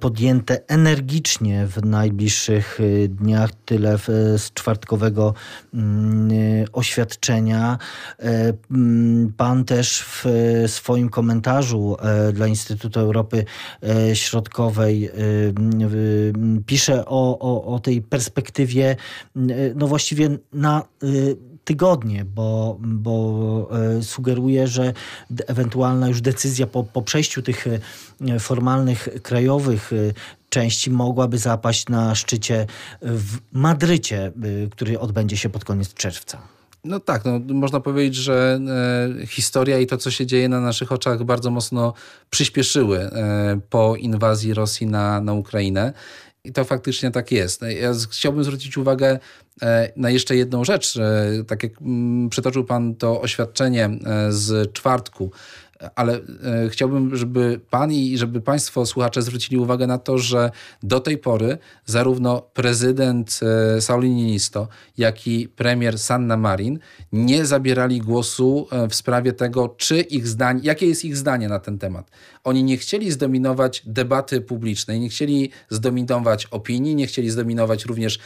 podjęte 0.00 0.68
energicznie 0.68 1.66
w 1.66 1.84
najbliższych 1.84 2.78
dniach. 3.08 3.50
Tyle 3.64 3.98
z 4.36 4.52
czwartkowego 4.54 5.34
oświadczenia. 6.72 7.78
Pan 9.36 9.64
też 9.64 10.04
w 10.06 10.24
swoim 10.66 11.08
komentarzu 11.08 11.96
e, 12.00 12.32
dla 12.32 12.46
Instytutu 12.46 13.00
Europy 13.14 13.44
e, 13.82 14.16
Środkowej 14.16 15.10
pisze 16.66 17.04
o, 17.06 17.38
o, 17.38 17.74
o 17.74 17.78
tej 17.78 18.02
perspektywie, 18.02 18.96
no 19.74 19.86
właściwie 19.86 20.38
na 20.52 20.82
tygodnie, 21.64 22.24
bo, 22.24 22.78
bo 22.80 23.68
sugeruje, 24.02 24.68
że 24.68 24.92
ewentualna 25.46 26.08
już 26.08 26.20
decyzja 26.20 26.66
po, 26.66 26.84
po 26.84 27.02
przejściu 27.02 27.42
tych 27.42 27.66
formalnych 28.38 29.08
krajowych 29.22 29.90
części 30.48 30.90
mogłaby 30.90 31.38
zapaść 31.38 31.88
na 31.88 32.14
szczycie 32.14 32.66
w 33.02 33.38
Madrycie, 33.52 34.32
który 34.70 35.00
odbędzie 35.00 35.36
się 35.36 35.48
pod 35.48 35.64
koniec 35.64 35.94
czerwca. 35.94 36.53
No 36.84 37.00
tak, 37.00 37.24
no, 37.24 37.40
można 37.54 37.80
powiedzieć, 37.80 38.14
że 38.14 38.60
e, 39.22 39.26
historia 39.26 39.78
i 39.78 39.86
to, 39.86 39.96
co 39.96 40.10
się 40.10 40.26
dzieje 40.26 40.48
na 40.48 40.60
naszych 40.60 40.92
oczach, 40.92 41.24
bardzo 41.24 41.50
mocno 41.50 41.94
przyspieszyły 42.30 42.98
e, 42.98 43.60
po 43.70 43.96
inwazji 43.96 44.54
Rosji 44.54 44.86
na, 44.86 45.20
na 45.20 45.32
Ukrainę. 45.32 45.92
I 46.44 46.52
to 46.52 46.64
faktycznie 46.64 47.10
tak 47.10 47.32
jest. 47.32 47.62
Ja 47.80 47.92
chciałbym 48.10 48.44
zwrócić 48.44 48.76
uwagę 48.76 49.18
e, 49.62 49.92
na 49.96 50.10
jeszcze 50.10 50.36
jedną 50.36 50.64
rzecz. 50.64 50.98
Tak 51.46 51.62
jak 51.62 51.82
mm, 51.82 52.28
przytoczył 52.28 52.64
Pan 52.64 52.94
to 52.94 53.20
oświadczenie 53.20 53.84
e, 53.84 54.32
z 54.32 54.72
czwartku, 54.72 55.30
ale 55.94 56.14
e, 56.14 56.20
chciałbym, 56.68 57.16
żeby 57.16 57.60
pan 57.70 57.92
i 57.92 58.18
żeby 58.18 58.40
państwo 58.40 58.86
słuchacze 58.86 59.22
zwrócili 59.22 59.58
uwagę 59.58 59.86
na 59.86 59.98
to, 59.98 60.18
że 60.18 60.50
do 60.82 61.00
tej 61.00 61.18
pory 61.18 61.58
zarówno 61.86 62.40
prezydent 62.40 63.40
e, 63.76 63.80
Sauli 63.80 64.10
Niinisto, 64.10 64.68
jak 64.98 65.26
i 65.26 65.48
premier 65.48 65.98
Sanna 65.98 66.36
Marin 66.36 66.78
nie 67.12 67.46
zabierali 67.46 68.00
głosu 68.00 68.66
e, 68.72 68.88
w 68.88 68.94
sprawie 68.94 69.32
tego, 69.32 69.68
czy 69.68 70.00
ich 70.00 70.28
zdań, 70.28 70.60
jakie 70.62 70.86
jest 70.86 71.04
ich 71.04 71.16
zdanie 71.16 71.48
na 71.48 71.58
ten 71.58 71.78
temat. 71.78 72.10
Oni 72.44 72.64
nie 72.64 72.76
chcieli 72.76 73.10
zdominować 73.10 73.82
debaty 73.86 74.40
publicznej, 74.40 75.00
nie 75.00 75.08
chcieli 75.08 75.50
zdominować 75.70 76.46
opinii, 76.46 76.94
nie 76.94 77.06
chcieli 77.06 77.30
zdominować 77.30 77.84
również 77.84 78.18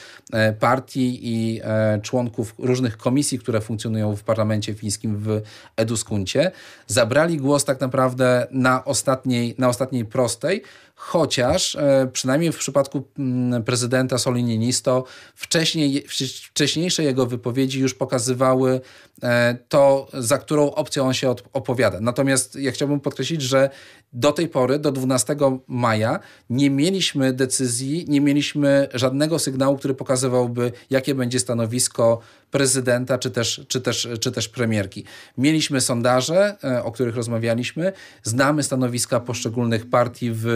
partii 0.61 1.21
i 1.23 1.61
członków 2.03 2.55
różnych 2.59 2.97
komisji, 2.97 3.39
które 3.39 3.61
funkcjonują 3.61 4.17
w 4.17 4.23
parlamencie 4.23 4.75
fińskim 4.75 5.17
w 5.17 5.41
Eduskuncie. 5.77 6.51
Zabrali 6.87 7.38
głos 7.39 7.65
tak 7.65 7.81
naprawdę 7.81 8.47
na 8.51 8.85
ostatniej, 8.85 9.55
na 9.59 9.69
ostatniej 9.69 10.05
prostej, 10.05 10.63
chociaż 10.99 11.75
e, 11.77 12.11
przynajmniej 12.13 12.53
w 12.53 12.59
przypadku 12.59 13.05
mm, 13.19 13.63
prezydenta 13.63 14.19
Solininisto 14.19 15.05
wcześniej, 15.35 16.05
wcześniejsze 16.49 17.03
jego 17.03 17.27
wypowiedzi 17.27 17.81
już 17.81 17.95
pokazywały 17.95 18.81
e, 19.23 19.59
to, 19.69 20.09
za 20.15 20.39
którą 20.39 20.71
opcją 20.71 21.07
on 21.07 21.15
się 21.15 21.35
opowiada. 21.53 22.01
Natomiast 22.01 22.57
ja 22.57 22.73
chciałbym 22.73 23.01
podkreślić, 23.01 23.43
że 23.43 23.71
do 24.13 24.33
tej 24.33 24.49
pory, 24.49 24.79
do 24.79 24.93
12 24.93 25.37
maja, 25.69 26.21
nie 26.51 26.71
mieliśmy 26.71 27.33
decyzji, 27.33 28.05
nie 28.09 28.21
mieliśmy 28.21 28.89
żadnego 28.95 29.39
sygnału, 29.39 29.77
który 29.77 29.95
pokazywałby, 29.95 30.73
jakie 30.91 31.15
będzie 31.15 31.41
stanowisko 31.41 32.21
prezydenta 32.51 33.19
czy 33.19 33.31
też, 33.31 33.61
czy 33.69 33.81
też, 33.81 34.09
czy 34.21 34.33
też 34.33 34.49
premierki. 34.49 35.05
Mieliśmy 35.39 35.81
sondaże, 35.81 36.57
e, 36.65 36.85
o 36.85 36.93
których 36.93 37.17
rozmawialiśmy, 37.17 37.93
znamy 38.23 38.63
stanowiska 38.63 39.21
poszczególnych 39.21 39.91
partii 39.91 40.31
w 40.35 40.47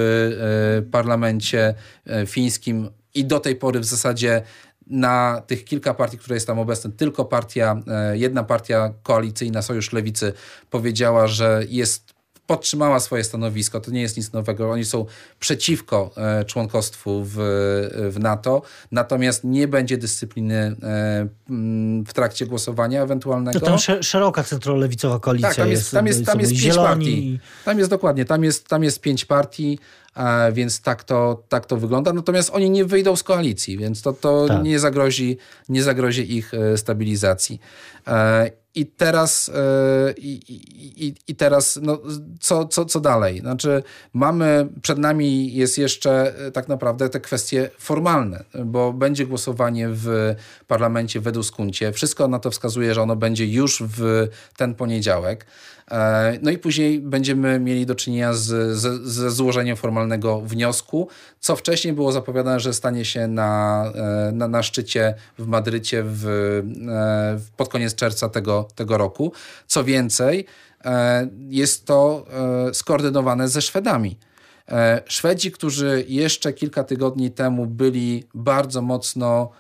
e, 0.40 0.83
parlamencie 0.83 1.75
e, 2.07 2.27
fińskim 2.27 2.90
i 3.14 3.25
do 3.25 3.40
tej 3.40 3.57
pory 3.57 3.81
w 3.81 3.85
zasadzie 3.85 4.42
na 4.87 5.42
tych 5.47 5.64
kilka 5.64 5.95
partii, 5.95 6.18
które 6.18 6.37
jest 6.37 6.47
tam 6.47 6.59
obecne, 6.59 6.92
tylko 6.92 7.25
partia, 7.25 7.83
jedna 8.12 8.45
partia 8.45 8.92
koalicyjna, 9.03 9.62
Sojusz 9.62 9.92
Lewicy 9.92 10.33
powiedziała, 10.71 11.27
że 11.27 11.62
jest 11.68 12.12
podtrzymała 12.52 13.00
swoje 13.00 13.24
stanowisko. 13.24 13.80
To 13.80 13.90
nie 13.90 14.00
jest 14.00 14.16
nic 14.16 14.32
nowego. 14.32 14.70
Oni 14.70 14.84
są 14.84 15.06
przeciwko 15.40 16.10
e, 16.16 16.44
członkostwu 16.44 17.24
w, 17.24 17.34
w 18.10 18.16
NATO, 18.18 18.62
natomiast 18.90 19.44
nie 19.44 19.68
będzie 19.68 19.98
dyscypliny 19.98 20.54
e, 20.54 21.28
w 22.06 22.12
trakcie 22.12 22.46
głosowania 22.46 23.02
ewentualnego. 23.02 23.60
To 23.60 23.66
tam 23.66 24.02
szeroka 24.02 24.44
centrolewicowa 24.44 25.20
koalicja 25.20 25.48
tak, 25.48 25.56
tam 25.56 25.70
jest. 25.70 25.82
jest 25.82 25.92
tam 25.92 26.06
jest, 26.06 26.24
tam 26.24 26.40
jest 26.40 26.52
pięć 26.52 26.76
partii. 26.76 27.40
Tam 27.64 27.78
jest 27.78 27.90
dokładnie, 27.90 28.24
tam 28.24 28.44
jest, 28.44 28.68
tam 28.68 28.84
jest 28.84 29.00
pięć 29.00 29.24
partii 29.24 29.78
więc 30.52 30.80
tak 30.80 31.04
to, 31.04 31.42
tak 31.48 31.66
to 31.66 31.76
wygląda. 31.76 32.12
Natomiast 32.12 32.50
oni 32.52 32.70
nie 32.70 32.84
wyjdą 32.84 33.16
z 33.16 33.22
koalicji, 33.22 33.78
więc 33.78 34.02
to, 34.02 34.12
to 34.12 34.46
tak. 34.48 34.62
nie, 34.62 34.78
zagrozi, 34.78 35.38
nie 35.68 35.82
zagrozi 35.82 36.36
ich 36.36 36.54
e, 36.54 36.78
stabilizacji. 36.78 37.60
I 38.74 38.87
teraz, 38.87 39.48
e, 39.48 40.12
i, 40.12 40.40
i, 41.06 41.14
i 41.28 41.35
teraz 41.35 41.78
no, 41.82 41.98
co, 42.40 42.66
co, 42.66 42.85
co 42.85 43.00
dalej? 43.00 43.40
Znaczy, 43.40 43.82
mamy, 44.12 44.68
przed 44.82 44.98
nami 44.98 45.54
jest 45.54 45.78
jeszcze 45.78 46.35
e, 46.46 46.50
tak 46.50 46.68
naprawdę 46.68 47.08
te 47.08 47.20
kwestie 47.20 47.70
formalne, 47.78 48.44
bo 48.64 48.92
będzie 48.92 49.26
głosowanie 49.26 49.88
w 49.90 50.35
parlamencie 50.66 51.20
w 51.20 51.26
Eduskuncie. 51.26 51.92
Wszystko 51.92 52.28
na 52.28 52.38
to 52.38 52.50
wskazuje, 52.50 52.94
że 52.94 53.02
ono 53.02 53.16
będzie 53.16 53.46
już 53.46 53.82
w 53.87 54.28
ten 54.56 54.74
poniedziałek. 54.74 55.46
E, 55.90 56.38
no 56.42 56.50
i 56.50 56.58
później 56.58 57.00
będziemy 57.00 57.61
mieli 57.61 57.87
do 57.87 57.94
czynienia 57.94 58.32
z, 58.32 58.76
z, 58.76 59.02
ze 59.02 59.30
złożeniem 59.30 59.76
formalnego 59.76 60.40
wniosku, 60.40 61.08
co 61.40 61.56
wcześniej 61.56 61.94
było 61.94 62.12
zapowiadane, 62.12 62.61
że 62.61 62.72
stanie 62.72 63.04
się 63.04 63.28
na, 63.28 63.85
na, 64.32 64.48
na 64.48 64.62
szczycie 64.62 65.14
w 65.38 65.46
Madrycie 65.46 66.02
w, 66.06 66.26
e, 66.88 67.40
pod 67.56 67.68
koniec 67.68 67.94
czerwca 67.94 68.28
tego, 68.28 68.62
tego 68.64 68.98
roku. 68.98 69.33
Co 69.66 69.85
więcej, 69.85 70.46
jest 71.48 71.87
to 71.87 72.27
skoordynowane 72.72 73.48
ze 73.48 73.62
Szwedami. 73.62 74.18
Szwedzi, 75.07 75.53
którzy 75.53 76.05
jeszcze 76.09 76.53
kilka 76.53 76.85
tygodni 76.85 77.31
temu 77.31 77.66
byli 77.66 78.25
bardzo 78.35 78.83
mocno 78.83 79.51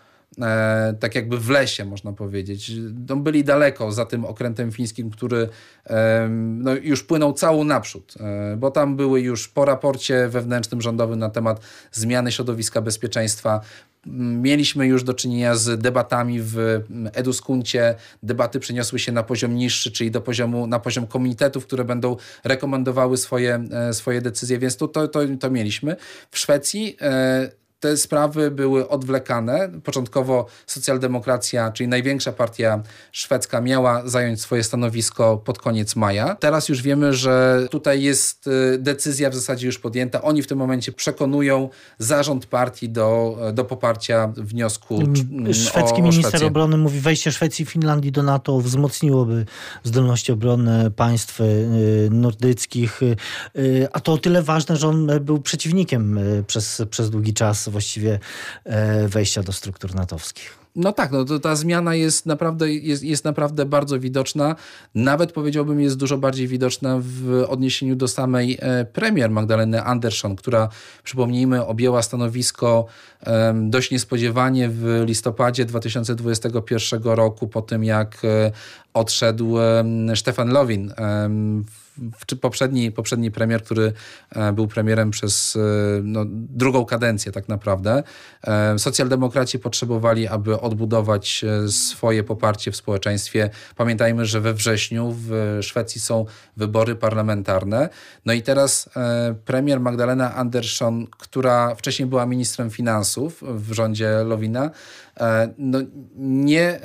e, 0.40 0.94
tak 1.00 1.14
jakby 1.14 1.38
w 1.38 1.50
lesie, 1.50 1.84
można 1.84 2.12
powiedzieć. 2.12 2.72
No, 3.08 3.16
byli 3.16 3.44
daleko 3.44 3.92
za 3.92 4.06
tym 4.06 4.24
okrętem 4.24 4.72
fińskim, 4.72 5.10
który 5.10 5.48
e, 5.86 6.28
no, 6.30 6.74
już 6.74 7.02
płynął 7.02 7.32
całą 7.32 7.64
naprzód, 7.64 8.14
e, 8.20 8.56
bo 8.56 8.70
tam 8.70 8.96
były 8.96 9.20
już 9.20 9.48
po 9.48 9.64
raporcie 9.64 10.28
wewnętrznym 10.28 10.80
rządowym 10.80 11.18
na 11.18 11.30
temat 11.30 11.60
zmiany 11.92 12.32
środowiska 12.32 12.80
bezpieczeństwa. 12.80 13.60
Mieliśmy 14.06 14.86
już 14.86 15.04
do 15.04 15.14
czynienia 15.14 15.54
z 15.54 15.80
debatami 15.80 16.40
w 16.40 16.80
Eduskuncie. 17.12 17.94
Debaty 18.22 18.60
przeniosły 18.60 18.98
się 18.98 19.12
na 19.12 19.22
poziom 19.22 19.54
niższy, 19.54 19.92
czyli 19.92 20.10
do 20.10 20.20
poziomu, 20.20 20.66
na 20.66 20.78
poziom 20.78 21.06
komitetów, 21.06 21.66
które 21.66 21.84
będą 21.84 22.16
rekomendowały 22.44 23.16
swoje, 23.16 23.64
e, 23.72 23.94
swoje 23.94 24.20
decyzje, 24.20 24.58
więc 24.58 24.76
to, 24.76 24.88
to, 24.88 25.08
to, 25.08 25.20
to 25.40 25.50
mieliśmy. 25.50 25.96
W 26.30 26.38
Szwecji 26.38 26.96
e, 27.00 27.61
te 27.82 27.96
sprawy 27.96 28.50
były 28.50 28.88
odwlekane. 28.88 29.70
Początkowo 29.84 30.46
socjaldemokracja, 30.66 31.72
czyli 31.72 31.88
największa 31.88 32.32
partia 32.32 32.82
szwedzka, 33.12 33.60
miała 33.60 34.08
zająć 34.08 34.40
swoje 34.40 34.64
stanowisko 34.64 35.36
pod 35.36 35.58
koniec 35.58 35.96
maja. 35.96 36.36
Teraz 36.40 36.68
już 36.68 36.82
wiemy, 36.82 37.14
że 37.14 37.66
tutaj 37.70 38.02
jest 38.02 38.46
y, 38.46 38.78
decyzja 38.78 39.30
w 39.30 39.34
zasadzie 39.34 39.66
już 39.66 39.78
podjęta. 39.78 40.22
Oni 40.22 40.42
w 40.42 40.46
tym 40.46 40.58
momencie 40.58 40.92
przekonują 40.92 41.68
zarząd 41.98 42.46
partii 42.46 42.88
do, 42.88 43.38
do 43.52 43.64
poparcia 43.64 44.32
wniosku 44.36 45.00
mm, 45.00 45.54
Szwedzki 45.54 46.00
o, 46.00 46.04
minister 46.04 46.44
obrony 46.44 46.76
mówi, 46.76 47.00
wejście 47.00 47.32
Szwecji 47.32 47.62
i 47.62 47.66
Finlandii 47.66 48.12
do 48.12 48.22
NATO 48.22 48.60
wzmocniłoby 48.60 49.46
zdolności 49.84 50.32
obronne 50.32 50.90
państw 50.90 51.40
y, 51.40 52.08
nordyckich. 52.10 53.00
Y, 53.02 53.88
a 53.92 54.00
to 54.00 54.12
o 54.12 54.18
tyle 54.18 54.42
ważne, 54.42 54.76
że 54.76 54.88
on 54.88 55.10
był 55.20 55.40
przeciwnikiem 55.40 56.20
przez, 56.46 56.82
przez 56.90 57.10
długi 57.10 57.34
czas 57.34 57.71
właściwie 57.72 58.18
e, 58.64 59.08
wejścia 59.08 59.42
do 59.42 59.52
struktur 59.52 59.94
natowskich. 59.94 60.62
No 60.76 60.92
tak, 60.92 61.12
no 61.12 61.24
to 61.24 61.38
ta 61.38 61.56
zmiana 61.56 61.94
jest 61.94 62.26
naprawdę, 62.26 62.72
jest, 62.72 63.02
jest 63.02 63.24
naprawdę 63.24 63.66
bardzo 63.66 64.00
widoczna. 64.00 64.56
Nawet 64.94 65.32
powiedziałbym, 65.32 65.80
jest 65.80 65.96
dużo 65.96 66.18
bardziej 66.18 66.48
widoczna 66.48 66.96
w 67.00 67.44
odniesieniu 67.48 67.96
do 67.96 68.08
samej 68.08 68.58
e, 68.60 68.84
premier 68.84 69.30
Magdaleny 69.30 69.82
Andersson, 69.82 70.36
która, 70.36 70.68
przypomnijmy, 71.04 71.66
objęła 71.66 72.02
stanowisko 72.02 72.86
dość 73.54 73.90
niespodziewanie 73.90 74.68
w 74.68 75.04
listopadzie 75.06 75.64
2021 75.64 77.02
roku, 77.02 77.48
po 77.48 77.62
tym 77.62 77.84
jak 77.84 78.24
e, 78.24 78.52
odszedł 78.94 79.56
Stefan 80.14 80.48
Lowin 80.48 80.92
czy 82.26 82.36
poprzedni, 82.36 82.92
poprzedni 82.92 83.30
premier, 83.30 83.62
który 83.62 83.92
e, 84.30 84.52
był 84.52 84.68
premierem 84.68 85.10
przez 85.10 85.56
e, 85.56 85.60
no, 86.02 86.24
drugą 86.28 86.84
kadencję 86.84 87.32
tak 87.32 87.48
naprawdę. 87.48 88.02
E, 88.44 88.78
socjaldemokraci 88.78 89.58
potrzebowali, 89.58 90.28
aby 90.28 90.60
odbudować 90.60 91.44
swoje 91.68 92.24
poparcie 92.24 92.72
w 92.72 92.76
społeczeństwie. 92.76 93.50
Pamiętajmy, 93.76 94.26
że 94.26 94.40
we 94.40 94.54
wrześniu 94.54 95.14
w 95.18 95.58
Szwecji 95.62 96.00
są 96.00 96.24
wybory 96.56 96.96
parlamentarne. 96.96 97.88
No 98.26 98.32
i 98.32 98.42
teraz 98.42 98.88
premier 99.44 99.80
Magdalena 99.80 100.34
Andersson, 100.34 101.06
która 101.06 101.74
wcześniej 101.74 102.08
była 102.08 102.26
ministrem 102.26 102.70
finansów 102.70 103.42
w 103.42 103.72
rządzie 103.72 104.24
Lowina, 104.24 104.70
no, 105.58 105.78
nie 106.16 106.80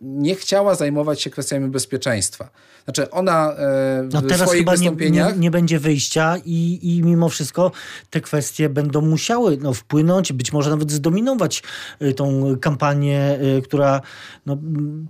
nie 0.00 0.34
chciała 0.34 0.74
zajmować 0.74 1.22
się 1.22 1.30
kwestiami 1.30 1.68
bezpieczeństwa. 1.68 2.50
Znaczy 2.84 3.10
ona 3.10 3.52
e, 3.52 3.56
w 4.02 4.08
no 4.12 4.22
teraz 4.22 4.48
swoich 4.48 4.60
chyba 4.60 4.72
wystąpieniach... 4.72 5.28
Nie, 5.28 5.34
nie, 5.34 5.38
nie, 5.40 5.50
będzie 5.50 5.78
wyjścia 5.78 6.36
i, 6.44 6.78
i 6.82 7.02
mimo 7.02 7.28
wszystko 7.28 7.72
te 8.10 8.20
kwestie 8.20 8.68
będą 8.68 9.00
musiały 9.00 9.58
no, 9.60 9.72
wpłynąć, 9.72 10.32
być 10.32 10.52
może 10.52 10.70
nawet 10.70 10.90
zdominować 10.90 11.62
e, 12.00 12.12
tą 12.12 12.56
kampanię, 12.60 13.38
e, 13.58 13.62
która 13.62 14.00
no, 14.46 14.58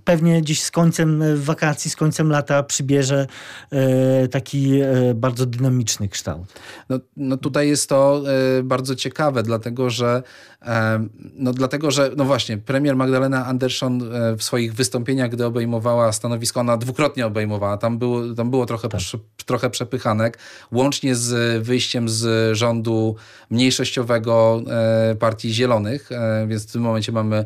pewnie 0.05 0.41
gdzieś 0.41 0.63
z 0.63 0.71
końcem 0.71 1.23
wakacji, 1.35 1.91
z 1.91 1.95
końcem 1.95 2.31
lata 2.31 2.63
przybierze 2.63 3.27
taki 4.31 4.79
bardzo 5.15 5.45
dynamiczny 5.45 6.09
kształt. 6.09 6.45
No, 6.89 6.99
no 7.17 7.37
tutaj 7.37 7.67
jest 7.67 7.89
to 7.89 8.23
bardzo 8.63 8.95
ciekawe, 8.95 9.43
dlatego 9.43 9.89
że 9.89 10.23
no 11.35 11.53
dlatego, 11.53 11.91
że 11.91 11.96
no 12.17 12.25
właśnie, 12.25 12.57
premier 12.57 12.95
Magdalena 12.95 13.45
Andersson 13.45 14.09
w 14.37 14.43
swoich 14.43 14.73
wystąpieniach, 14.73 15.29
gdy 15.31 15.45
obejmowała 15.45 16.11
stanowisko, 16.11 16.59
ona 16.59 16.77
dwukrotnie 16.77 17.25
obejmowała, 17.25 17.77
tam 17.77 17.97
było, 17.97 18.33
tam 18.33 18.49
było 18.49 18.65
trochę, 18.65 18.89
tak. 18.89 19.01
trochę 19.45 19.69
przepychanek, 19.69 20.37
łącznie 20.71 21.15
z 21.15 21.63
wyjściem 21.63 22.09
z 22.09 22.57
rządu 22.57 23.15
mniejszościowego 23.49 24.61
e, 25.11 25.15
Partii 25.15 25.53
Zielonych, 25.53 26.11
e, 26.11 26.47
więc 26.47 26.67
w 26.67 26.71
tym 26.71 26.81
momencie 26.81 27.11
mamy 27.11 27.45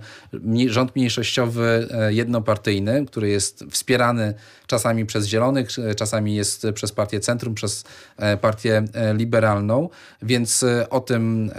rząd 0.67 0.95
mniejszościowy 0.95 1.87
e, 1.91 2.13
jednopartyjny, 2.13 3.05
który 3.05 3.29
jest 3.29 3.65
wspierany 3.69 4.33
czasami 4.67 5.05
przez 5.05 5.25
Zielonych, 5.25 5.69
czasami 5.97 6.35
jest 6.35 6.67
przez 6.73 6.91
Partię 6.91 7.19
Centrum, 7.19 7.55
przez 7.55 7.83
Partię 8.41 8.83
Liberalną, 9.13 9.89
więc 10.21 10.65
o 10.89 10.99
tym, 10.99 11.51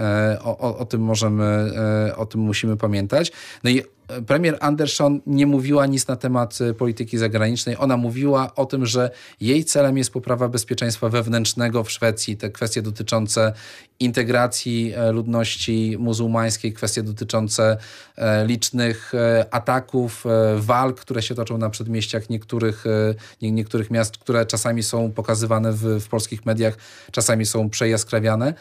o, 0.44 0.78
o 0.78 0.84
tym 0.84 1.00
możemy, 1.00 1.72
o 2.16 2.26
tym 2.26 2.40
musimy 2.40 2.76
pamiętać. 2.82 3.32
No 3.64 3.70
i 3.70 3.82
premier 4.26 4.56
Anderson 4.60 5.20
nie 5.26 5.46
mówiła 5.46 5.86
nic 5.86 6.08
na 6.08 6.16
temat 6.16 6.58
e, 6.60 6.74
polityki 6.74 7.18
zagranicznej. 7.18 7.76
Ona 7.78 7.96
mówiła 7.96 8.54
o 8.54 8.66
tym, 8.66 8.86
że 8.86 9.10
jej 9.40 9.64
celem 9.64 9.98
jest 9.98 10.10
poprawa 10.10 10.48
bezpieczeństwa 10.48 11.08
wewnętrznego 11.08 11.84
w 11.84 11.90
Szwecji. 11.90 12.36
Te 12.36 12.50
kwestie 12.50 12.82
dotyczące 12.82 13.52
integracji 14.00 14.92
e, 14.96 15.12
ludności 15.12 15.96
muzułmańskiej, 15.98 16.72
kwestie 16.72 17.02
dotyczące 17.02 17.76
e, 18.16 18.46
licznych 18.46 19.12
ataków, 19.50 20.24
walk, 20.56 21.00
które 21.00 21.22
się 21.22 21.34
toczą 21.34 21.58
na 21.58 21.70
przedmieściach 21.70 22.30
niektórych, 22.30 22.84
niektórych 23.42 23.90
miast, 23.90 24.18
które 24.18 24.46
czasami 24.46 24.82
są 24.82 25.12
pokazywane 25.12 25.72
w, 25.72 26.00
w 26.00 26.08
polskich 26.08 26.46
mediach, 26.46 26.76
czasami 27.10 27.46
są 27.46 27.70
przejaskrawiane. 27.70 28.54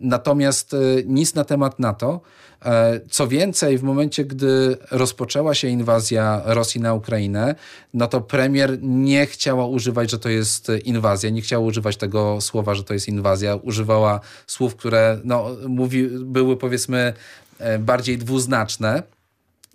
Natomiast 0.00 0.76
nic 1.06 1.34
na 1.34 1.44
temat 1.44 1.78
NATO. 1.78 2.20
E, 2.64 3.00
co 3.10 3.28
więcej, 3.28 3.78
w 3.78 3.82
momencie, 3.82 4.24
gdy 4.24 4.59
rozpoczęła 4.90 5.54
się 5.54 5.68
inwazja 5.68 6.42
Rosji 6.44 6.80
na 6.80 6.94
Ukrainę, 6.94 7.54
no 7.94 8.06
to 8.06 8.20
premier 8.20 8.78
nie 8.82 9.26
chciała 9.26 9.66
używać, 9.66 10.10
że 10.10 10.18
to 10.18 10.28
jest 10.28 10.68
inwazja, 10.84 11.30
nie 11.30 11.42
chciała 11.42 11.66
używać 11.66 11.96
tego 11.96 12.40
słowa, 12.40 12.74
że 12.74 12.84
to 12.84 12.94
jest 12.94 13.08
inwazja. 13.08 13.56
Używała 13.56 14.20
słów, 14.46 14.76
które 14.76 15.20
no, 15.24 15.46
mówi, 15.68 16.08
były 16.08 16.56
powiedzmy 16.56 17.12
e, 17.58 17.78
bardziej 17.78 18.18
dwuznaczne. 18.18 19.02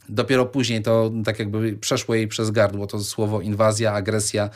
Dopiero 0.09 0.45
później 0.45 0.81
to 0.81 1.11
tak 1.25 1.39
jakby 1.39 1.73
przeszło 1.73 2.15
jej 2.15 2.27
przez 2.27 2.51
gardło 2.51 2.87
to 2.87 2.99
słowo 2.99 3.41
inwazja, 3.41 3.93
agresja. 3.93 4.49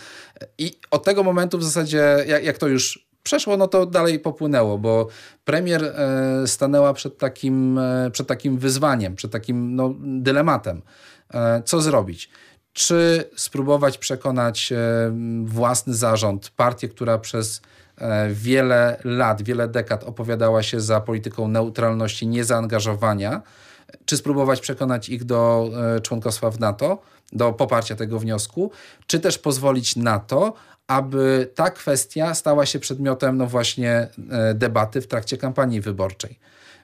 I 0.58 0.76
od 0.92 1.04
tego 1.04 1.24
momentu 1.24 1.58
w 1.58 1.64
zasadzie, 1.64 2.26
jak, 2.28 2.44
jak 2.44 2.58
to 2.58 2.68
już 2.68 3.09
przeszło, 3.24 3.58
no 3.58 3.68
to 3.68 3.86
dalej 3.86 4.20
popłynęło, 4.20 4.78
bo 4.78 5.08
premier 5.46 5.84
e, 5.84 6.48
stanęła 6.48 6.94
przed 6.94 7.18
takim, 7.18 7.78
e, 7.78 8.12
przed 8.12 8.28
takim 8.28 8.58
wyzwaniem, 8.58 9.16
przed 9.16 9.32
takim 9.32 9.76
no, 9.76 9.94
dylematem. 10.00 10.82
E, 11.34 11.64
co 11.66 11.82
zrobić? 11.82 12.30
Czy 12.74 13.30
spróbować 13.36 13.98
przekonać 13.98 14.74
własny 15.44 15.94
zarząd, 15.94 16.50
partię, 16.50 16.90
która 16.90 17.18
przez 17.18 17.62
wiele 18.30 19.00
lat, 19.04 19.42
wiele 19.42 19.68
dekad 19.68 20.04
opowiadała 20.04 20.64
się 20.64 20.80
za 20.82 21.02
polityką 21.02 21.48
neutralności, 21.48 22.28
niezaangażowania, 22.28 23.42
czy 24.06 24.18
spróbować 24.18 24.62
przekonać 24.62 25.10
ich 25.10 25.24
do 25.24 25.70
członkostwa 26.04 26.52
w 26.52 26.60
NATO, 26.60 27.02
do 27.32 27.54
poparcia 27.54 27.96
tego 27.96 28.20
wniosku, 28.20 28.72
czy 29.08 29.20
też 29.20 29.38
pozwolić 29.38 29.96
na 29.96 30.20
to, 30.20 30.54
aby 30.90 31.50
ta 31.56 31.70
kwestia 31.70 32.36
stała 32.36 32.66
się 32.66 32.80
przedmiotem 32.80 33.38
no 33.38 33.48
właśnie 33.48 34.08
e, 34.32 34.54
debaty 34.54 35.02
w 35.02 35.08
trakcie 35.08 35.38
kampanii 35.38 35.82
wyborczej 35.82 36.40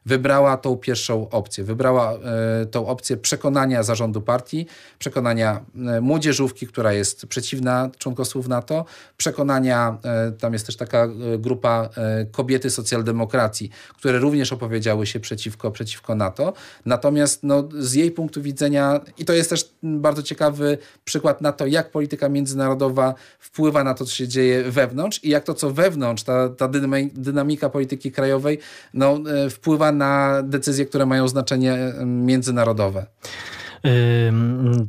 wybrała 0.06 0.58
tą 0.58 0.78
pierwszą 0.78 1.30
opcję. 1.30 1.64
Wybrała 1.64 2.14
e, 2.14 2.66
tą 2.66 2.88
opcję 2.88 3.18
przekonania 3.18 3.84
zarządu 3.84 4.22
partii, 4.22 4.68
przekonania 5.00 5.66
e, 5.76 6.02
młodzieżówki, 6.02 6.68
która 6.68 6.94
jest 6.94 7.26
przeciwna 7.28 7.90
członkostwu 7.98 8.42
w 8.42 8.50
NATO, 8.50 8.86
przekonania, 9.18 9.98
e, 10.04 10.32
tam 10.32 10.54
jest 10.54 10.66
też 10.66 10.76
taka 10.76 11.08
grupa 11.40 11.90
kobiety 12.32 12.70
socjaldemokracji, 12.70 13.70
które 13.98 14.20
również 14.20 14.54
opowiedziały 14.54 15.06
się 15.06 15.20
przeciwko, 15.20 15.72
przeciwko 15.72 16.16
NATO. 16.16 16.54
Natomiast 16.86 17.44
no, 17.44 17.70
z 17.80 17.94
jej 17.94 18.12
punktu 18.12 18.42
widzenia, 18.42 19.00
i 19.18 19.26
to 19.26 19.34
jest 19.34 19.50
też 19.50 19.70
bardzo 19.84 20.24
ciekawy 20.24 20.78
przykład 21.06 21.42
na 21.42 21.52
to, 21.52 21.66
jak 21.66 21.92
polityka 21.92 22.30
międzynarodowa 22.30 23.14
wpływa 23.40 23.84
na 23.84 23.94
to, 23.94 24.06
co 24.06 24.12
się 24.12 24.28
dzieje 24.28 24.72
wewnątrz 24.72 25.24
i 25.24 25.30
jak 25.30 25.44
to, 25.44 25.54
co 25.54 25.72
wewnątrz, 25.72 26.24
ta, 26.24 26.50
ta 26.50 26.70
dynamika 27.14 27.70
polityki 27.70 28.12
krajowej, 28.12 28.60
no, 28.94 29.20
wpływa 29.50 29.92
na 29.96 30.44
decyzje, 30.44 30.86
które 30.86 31.06
mają 31.06 31.28
znaczenie 31.28 31.78
międzynarodowe 32.06 33.06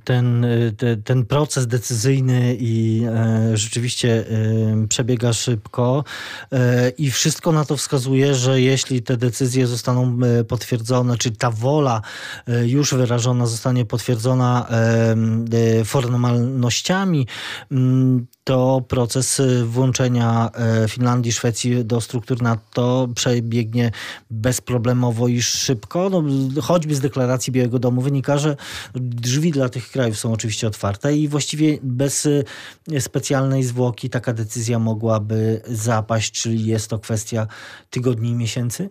ten, 0.05 0.47
ten 1.05 1.25
proces 1.25 1.67
decyzyjny 1.67 2.57
i 2.61 3.03
e, 3.09 3.57
rzeczywiście 3.57 4.25
przebiega 4.89 5.33
szybko 5.33 6.05
e, 6.53 6.89
i 6.89 7.11
wszystko 7.11 7.53
na 7.53 7.65
to 7.65 7.77
wskazuje, 7.77 8.35
że 8.35 8.61
jeśli 8.61 9.03
te 9.03 9.17
decyzje 9.17 9.67
zostaną 9.67 10.19
e, 10.23 10.45
potwierdzone, 10.45 11.19
czy 11.19 11.31
ta 11.31 11.51
wola 11.51 12.03
już 12.67 12.95
wyrażona 12.95 13.47
zostanie 13.47 13.85
potwierdzona 13.85 14.67
formalnościami, 15.85 17.27
to 18.45 18.83
proces 18.89 19.43
włączenia 19.65 20.51
Finlandii, 20.89 21.33
Szwecji 21.33 21.85
do 21.85 22.01
struktur 22.01 22.43
NATO 22.43 23.09
przebiegnie 23.15 23.91
bezproblemowo 24.31 25.29
i 25.29 25.43
szybko. 25.43 26.11
No, 26.11 26.23
choćby 26.63 26.95
z 26.95 27.01
deklaracji 27.01 27.53
Białego 27.53 27.79
Domu 27.79 28.01
wynika, 28.01 28.39
że 28.39 28.57
drzwi 28.95 29.51
dla 29.51 29.69
tych 29.69 29.91
krajów 29.91 30.19
są 30.19 30.33
oczywiście 30.33 30.67
otwarte 30.67 31.17
i 31.17 31.29
właściwie 31.29 31.79
bez 31.83 32.27
y, 32.27 32.45
specjalnej 33.01 33.63
zwłoki 33.63 34.11
taka 34.11 34.33
decyzja 34.33 34.79
mogłaby 34.79 35.61
zapaść, 35.69 36.43
czyli 36.43 36.67
jest 36.67 36.91
to 36.91 36.99
kwestia 36.99 37.47
tygodni 37.91 38.31
i 38.31 38.35
miesięcy? 38.35 38.91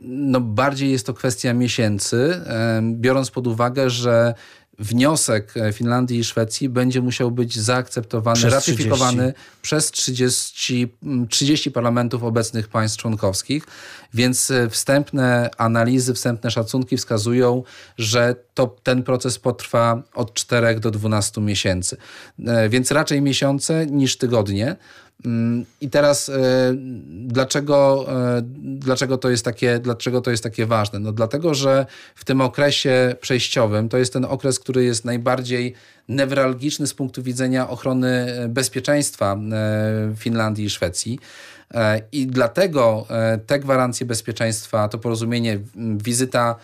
no 0.00 0.40
bardziej 0.40 0.90
jest 0.90 1.06
to 1.06 1.14
kwestia 1.14 1.54
miesięcy, 1.54 2.40
biorąc 2.82 3.30
pod 3.30 3.46
uwagę, 3.46 3.90
że 3.90 4.34
wniosek 4.80 5.54
Finlandii 5.72 6.18
i 6.18 6.24
Szwecji 6.24 6.68
będzie 6.68 7.02
musiał 7.02 7.30
być 7.30 7.58
zaakceptowany, 7.58 8.36
Przez 8.36 8.54
ratyfikowany 8.54 9.32
30. 9.32 9.60
przez 9.62 9.90
30, 9.90 10.88
30 11.28 11.70
parlamentów 11.70 12.24
obecnych 12.24 12.68
państw 12.68 12.98
członkowskich, 12.98 13.66
więc 14.14 14.50
e, 14.50 14.70
wstępne 14.70 15.50
analizy, 15.58 16.14
wstępne 16.14 16.50
szacunki 16.50 16.96
wskazują, 16.96 17.62
że 17.98 18.34
to, 18.54 18.76
ten 18.82 19.02
proces 19.02 19.38
potrwa 19.38 20.02
od 20.14 20.34
4 20.34 20.80
do 20.80 20.90
12 20.90 21.40
miesięcy. 21.40 21.96
E, 22.46 22.68
Więc 22.68 22.90
raczej 22.90 23.22
miesiące 23.22 23.86
niż 23.86 24.16
tygodnie. 24.16 24.76
Mm, 25.24 25.64
I 25.80 25.90
teraz 25.90 26.28
e, 26.28 26.32
dlaczego, 27.08 28.06
e, 28.08 28.42
dlaczego, 28.62 29.18
to 29.18 29.30
jest 29.30 29.44
takie, 29.44 29.78
dlaczego 29.78 30.20
to 30.20 30.30
jest 30.30 30.42
takie 30.42 30.66
ważne? 30.66 30.98
No 30.98 31.12
dlatego, 31.12 31.54
że 31.54 31.86
w 32.14 32.24
tym 32.24 32.40
okresie 32.40 33.14
przejściowym 33.20 33.88
to 33.88 33.98
jest 33.98 34.12
ten 34.12 34.24
okres, 34.24 34.58
który 34.58 34.84
jest 34.84 35.04
najbardziej 35.04 35.74
newralgiczny 36.08 36.86
z 36.86 36.94
punktu 36.94 37.22
widzenia 37.22 37.68
ochrony 37.68 38.08
e, 38.08 38.48
bezpieczeństwa 38.48 39.36
Finlandii 40.16 40.64
i 40.64 40.70
Szwecji. 40.70 41.18
I 42.12 42.26
dlatego 42.26 43.06
te 43.46 43.58
gwarancje 43.58 44.06
bezpieczeństwa, 44.06 44.88
to 44.88 44.98
porozumienie, 44.98 45.58
wizyta 45.96 46.56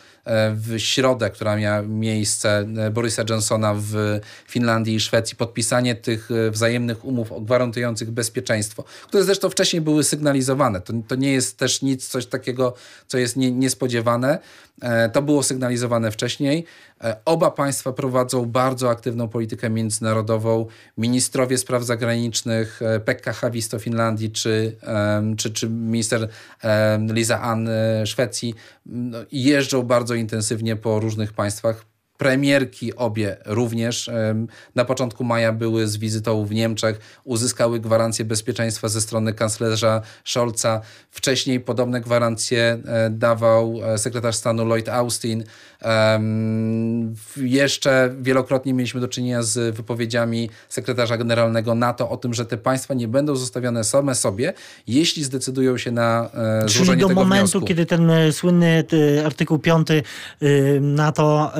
w 0.54 0.74
środę, 0.78 1.30
która 1.30 1.56
miała 1.56 1.82
miejsce 1.82 2.66
e, 2.76 2.90
Borysa 2.90 3.22
Johnsona 3.30 3.74
w 3.74 4.20
Finlandii 4.48 4.94
i 4.94 5.00
Szwecji, 5.00 5.36
podpisanie 5.36 5.94
tych 5.94 6.30
e, 6.30 6.50
wzajemnych 6.50 7.04
umów 7.04 7.44
gwarantujących 7.44 8.10
bezpieczeństwo, 8.10 8.84
które 9.08 9.24
zresztą 9.24 9.50
wcześniej 9.50 9.82
były 9.82 10.04
sygnalizowane. 10.04 10.80
To, 10.80 10.92
to 11.08 11.14
nie 11.14 11.32
jest 11.32 11.58
też 11.58 11.82
nic, 11.82 12.08
coś 12.08 12.26
takiego, 12.26 12.74
co 13.06 13.18
jest 13.18 13.36
nie, 13.36 13.52
niespodziewane. 13.52 14.38
E, 14.82 15.08
To 15.08 15.22
było 15.22 15.42
sygnalizowane 15.42 16.10
wcześniej. 16.10 16.64
E, 17.04 17.16
Oba 17.24 17.50
państwa 17.50 17.92
prowadzą 17.92 18.46
bardzo 18.46 18.90
aktywną 18.90 19.28
politykę 19.28 19.70
międzynarodową. 19.70 20.66
Ministrowie 20.98 21.58
spraw 21.58 21.84
zagranicznych 21.84 22.82
e, 22.82 23.00
Pekka 23.00 23.32
Havisto 23.32 23.78
Finlandii 23.78 24.30
czy, 24.30 24.76
czy, 25.36 25.50
czy 25.50 25.68
minister 25.70 26.28
Liza 27.12 27.40
Ann 27.40 27.68
e, 27.68 28.06
Szwecji 28.06 28.54
no, 28.86 29.18
jeżdżą 29.32 29.82
bardzo 29.82 30.14
intensywnie 30.16 30.76
po 30.76 31.00
różnych 31.00 31.32
państwach. 31.32 31.95
Premierki 32.18 32.96
obie 32.96 33.36
również 33.44 34.10
na 34.74 34.84
początku 34.84 35.24
maja 35.24 35.52
były 35.52 35.88
z 35.88 35.96
wizytą 35.96 36.44
w 36.44 36.50
Niemczech, 36.50 37.00
uzyskały 37.24 37.80
gwarancję 37.80 38.24
bezpieczeństwa 38.24 38.88
ze 38.88 39.00
strony 39.00 39.34
kanclerza 39.34 40.02
Scholza. 40.24 40.80
Wcześniej 41.10 41.60
podobne 41.60 42.00
gwarancje 42.00 42.78
e, 42.86 43.10
dawał 43.10 43.74
e, 43.84 43.98
sekretarz 43.98 44.36
stanu 44.36 44.64
Lloyd 44.64 44.88
Austin. 44.88 45.44
Jeszcze 47.36 48.14
wielokrotnie 48.20 48.74
mieliśmy 48.74 49.00
do 49.00 49.08
czynienia 49.08 49.42
z 49.42 49.76
wypowiedziami 49.76 50.50
sekretarza 50.68 51.16
generalnego 51.16 51.74
NATO 51.74 52.10
o 52.10 52.16
tym, 52.16 52.34
że 52.34 52.46
te 52.46 52.56
państwa 52.56 52.94
nie 52.94 53.08
będą 53.08 53.36
zostawione 53.36 53.84
same 53.84 54.14
sobie, 54.14 54.52
jeśli 54.86 55.24
zdecydują 55.24 55.78
się 55.78 55.90
na 55.90 56.30
e, 56.34 56.60
Czyli 56.60 56.76
złożenie 56.76 57.02
do 57.02 57.08
tego 57.08 57.20
momentu, 57.20 57.50
wniosku. 57.50 57.66
kiedy 57.68 57.86
ten 57.86 58.10
słynny 58.32 58.84
artykuł 59.24 59.58
5 59.58 59.88
NATO 60.80 61.52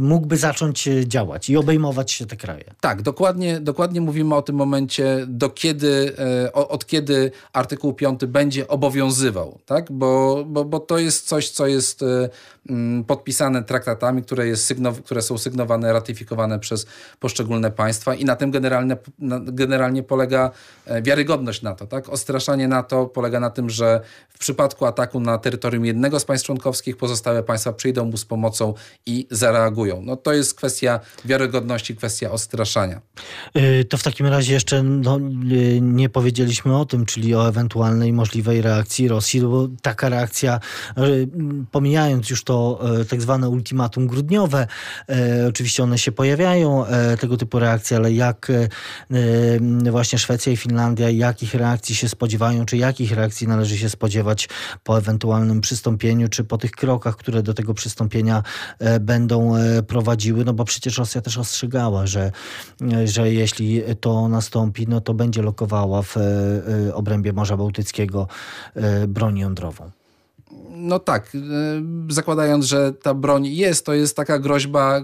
mógłby 0.00 0.36
zacząć 0.36 0.88
e, 0.88 1.08
działać 1.08 1.50
i 1.50 1.56
obejmować 1.56 2.12
się 2.12 2.26
te 2.26 2.36
kraje. 2.36 2.74
Tak, 2.80 3.02
dokładnie, 3.02 3.60
dokładnie 3.60 4.00
mówimy 4.00 4.34
o 4.34 4.42
tym 4.42 4.56
momencie, 4.56 5.24
do 5.26 5.50
kiedy, 5.50 6.12
e, 6.44 6.52
od 6.52 6.86
kiedy 6.86 7.30
artykuł 7.52 7.92
5 7.92 8.26
będzie 8.26 8.68
obowiązywał, 8.68 9.58
tak? 9.66 9.92
bo, 9.92 10.44
bo, 10.46 10.64
bo 10.64 10.80
to 10.80 10.98
jest 10.98 11.28
coś, 11.28 11.50
co 11.50 11.66
jest 11.66 12.02
e, 12.02 12.28
podpisane 13.06 13.62
traktatami, 13.62 14.22
które, 14.22 14.46
jest 14.46 14.70
sygnow- 14.70 15.02
które 15.02 15.22
są 15.22 15.38
sygnowane, 15.38 15.92
ratyfikowane 15.92 16.58
przez 16.58 16.86
poszczególne 17.20 17.70
państwa 17.70 18.14
i 18.14 18.24
na 18.24 18.36
tym 18.36 18.50
generalnie, 18.50 18.96
generalnie 19.44 20.02
polega 20.02 20.50
e, 20.86 21.02
wiarygodność 21.02 21.62
NATO. 21.62 21.86
Tak? 21.86 22.08
Ostraszanie 22.08 22.68
NATO 22.68 23.06
polega 23.06 23.40
na 23.40 23.50
tym, 23.50 23.70
że 23.70 24.00
w 24.28 24.38
przypadku 24.38 24.86
ataku 24.86 25.20
na 25.20 25.38
terytorium 25.38 25.84
jednego 25.84 26.20
z 26.20 26.24
państw 26.24 26.46
członkowskich 26.46 26.96
pozostałe 26.96 27.42
państwa 27.42 27.72
przyjdą 27.72 28.04
mu 28.04 28.16
z 28.16 28.24
pomocą 28.24 28.74
i 29.06 29.26
zareagują. 29.30 30.02
No, 30.02 30.16
to 30.16 30.32
jest 30.32 30.54
kwestia 30.54 31.00
wiarygodności, 31.24 31.96
kwestia 31.96 32.30
ostraszania. 32.30 33.00
Y, 33.56 33.84
To 33.84 33.96
w 33.96 34.02
takim 34.02 34.26
razie 34.26 34.52
jeszcze 34.52 34.82
no, 34.82 35.18
y, 35.52 35.80
nie 35.82 36.08
powiedzieliśmy 36.08 36.78
o 36.78 36.84
tym, 36.84 37.06
czyli 37.06 37.34
o 37.34 37.48
ewentualnej 37.48 38.12
możliwej 38.12 38.62
reakcji 38.62 39.08
Rosji, 39.08 39.40
bo 39.40 39.68
taka 39.82 40.08
reakcja, 40.08 40.60
pomijając 41.70 42.30
już 42.30 42.44
to 42.44 42.53
y, 43.00 43.04
tak 43.04 43.22
zwane 43.22 43.48
ultimatum 43.48 44.06
grudniowe, 44.06 44.66
y, 45.10 45.46
oczywiście 45.48 45.82
one 45.82 45.98
się 45.98 46.12
pojawiają, 46.12 46.84
y, 46.86 47.16
tego 47.16 47.36
typu 47.36 47.58
reakcje, 47.58 47.96
ale 47.96 48.12
jak 48.12 48.52
właśnie 49.90 50.18
Szwecja 50.18 50.52
i 50.52 50.56
Finlandia, 50.56 51.10
jakich 51.10 51.54
reakcji 51.54 51.94
się 51.94 52.08
spodziewają, 52.08 52.66
czy 52.66 52.76
jakich 52.76 53.12
reakcji 53.12 53.48
należy 53.48 53.78
się 53.78 53.88
spodziewać 53.88 54.48
po 54.84 54.98
ewentualnym 54.98 55.60
przystąpieniu, 55.60 56.28
czy 56.28 56.44
po 56.44 56.58
tych 56.58 56.70
krokach, 56.70 57.16
które 57.16 57.42
do 57.42 57.54
tego 57.54 57.74
przystąpienia 57.74 58.42
e, 58.78 59.00
będą 59.00 59.56
e, 59.56 59.82
prowadziły, 59.82 60.44
no 60.44 60.52
bo 60.52 60.64
przecież 60.64 60.98
Rosja 60.98 61.20
też 61.20 61.38
ostrzegała, 61.38 62.06
że, 62.06 62.32
e, 62.92 63.08
że 63.08 63.32
jeśli 63.32 63.82
to 64.00 64.28
nastąpi, 64.28 64.86
no 64.88 65.00
to 65.00 65.14
będzie 65.14 65.42
lokowała 65.42 66.02
w 66.02 66.16
e, 66.16 66.20
e, 66.88 66.94
obrębie 66.94 67.32
Morza 67.32 67.56
Bałtyckiego 67.56 68.28
e, 68.74 69.06
broń 69.06 69.38
jądrową. 69.38 70.03
No 70.76 70.98
tak, 70.98 71.34
e, 71.34 71.38
zakładając, 72.08 72.64
że 72.64 72.92
ta 72.92 73.14
broń 73.14 73.46
jest, 73.46 73.86
to 73.86 73.94
jest 73.94 74.16
taka 74.16 74.38
groźba, 74.38 74.98
e, 74.98 75.02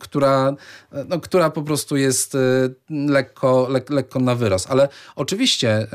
która, 0.00 0.54
no, 1.08 1.20
która 1.20 1.50
po 1.50 1.62
prostu 1.62 1.96
jest 1.96 2.34
e, 2.34 2.38
lekko, 2.90 3.66
lek, 3.70 3.90
lekko 3.90 4.20
na 4.20 4.34
wyrost. 4.34 4.70
Ale 4.70 4.88
oczywiście 5.16 5.86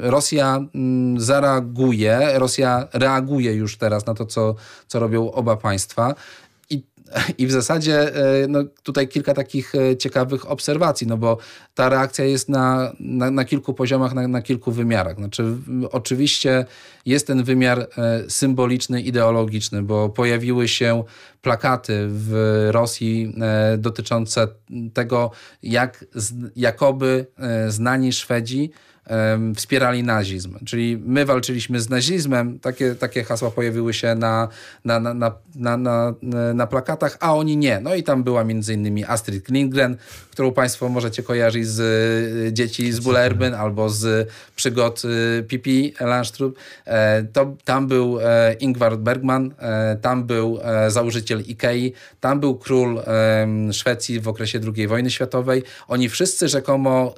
Rosja 0.00 0.60
mm, 0.74 1.20
zareaguje, 1.20 2.30
Rosja 2.34 2.88
reaguje 2.92 3.54
już 3.54 3.76
teraz 3.76 4.06
na 4.06 4.14
to, 4.14 4.26
co, 4.26 4.54
co 4.86 4.98
robią 4.98 5.32
oba 5.32 5.56
państwa. 5.56 6.14
I 7.38 7.46
w 7.46 7.52
zasadzie 7.52 8.14
e, 8.14 8.46
no, 8.48 8.64
tutaj 8.82 9.08
kilka 9.08 9.34
takich 9.34 9.74
e, 9.74 9.96
ciekawych 9.96 10.50
obserwacji, 10.50 11.06
no 11.06 11.16
bo 11.16 11.38
ta 11.74 11.88
reakcja 11.88 12.24
jest 12.24 12.48
na, 12.48 12.92
na, 13.00 13.30
na 13.30 13.44
kilku 13.44 13.74
poziomach, 13.74 14.14
na, 14.14 14.28
na 14.28 14.42
kilku 14.42 14.72
wymiarach. 14.72 15.16
Znaczy, 15.16 15.44
oczywiście 15.92 16.64
jest 17.06 17.26
ten 17.26 17.44
wymiar 17.44 17.78
e, 17.78 18.30
symboliczny, 18.30 19.02
ideologiczny, 19.02 19.82
bo 19.82 20.08
pojawiły 20.08 20.68
się 20.68 21.04
plakaty 21.42 22.06
w 22.08 22.68
Rosji 22.70 23.34
dotyczące 23.78 24.48
tego, 24.94 25.30
jak 25.62 26.04
z, 26.14 26.32
jakoby 26.56 27.26
znani 27.68 28.12
Szwedzi 28.12 28.70
wspierali 29.56 30.02
nazizm. 30.02 30.58
Czyli 30.64 31.02
my 31.06 31.24
walczyliśmy 31.24 31.80
z 31.80 31.90
nazizmem, 31.90 32.58
takie, 32.58 32.94
takie 32.94 33.24
hasła 33.24 33.50
pojawiły 33.50 33.94
się 33.94 34.14
na, 34.14 34.48
na, 34.84 35.00
na, 35.00 35.14
na, 35.14 35.76
na, 35.76 36.14
na, 36.54 36.66
plakatach, 36.66 37.16
a 37.20 37.34
oni 37.34 37.56
nie. 37.56 37.80
No 37.80 37.94
i 37.94 38.02
tam 38.02 38.24
była 38.24 38.44
między 38.44 38.74
innymi 38.74 39.04
Astrid 39.04 39.48
Lindgren, 39.48 39.96
którą 40.34 40.52
Państwo 40.52 40.88
możecie 40.88 41.22
kojarzyć 41.22 41.66
z 41.66 41.80
y, 41.80 42.52
Dzieci 42.52 42.92
z 42.92 43.00
Bullerbyn 43.00 43.54
albo 43.54 43.88
z 43.90 44.28
przygód 44.56 45.02
y, 45.04 45.42
Pipi 45.42 45.94
Landstrup. 46.00 46.58
E, 46.86 47.22
to, 47.32 47.56
tam 47.64 47.86
był 47.86 48.18
e, 48.20 48.52
Ingvar 48.60 48.98
Bergman, 48.98 49.54
e, 49.58 49.96
tam 49.96 50.24
był 50.24 50.58
założyciel 50.88 51.40
Ikei, 51.40 51.92
tam 52.20 52.40
był 52.40 52.58
król 52.58 53.00
Szwecji 53.72 54.20
w 54.20 54.28
okresie 54.28 54.60
II 54.76 54.86
wojny 54.86 55.10
światowej. 55.10 55.62
Oni 55.88 56.08
wszyscy 56.08 56.48
rzekomo 56.48 57.14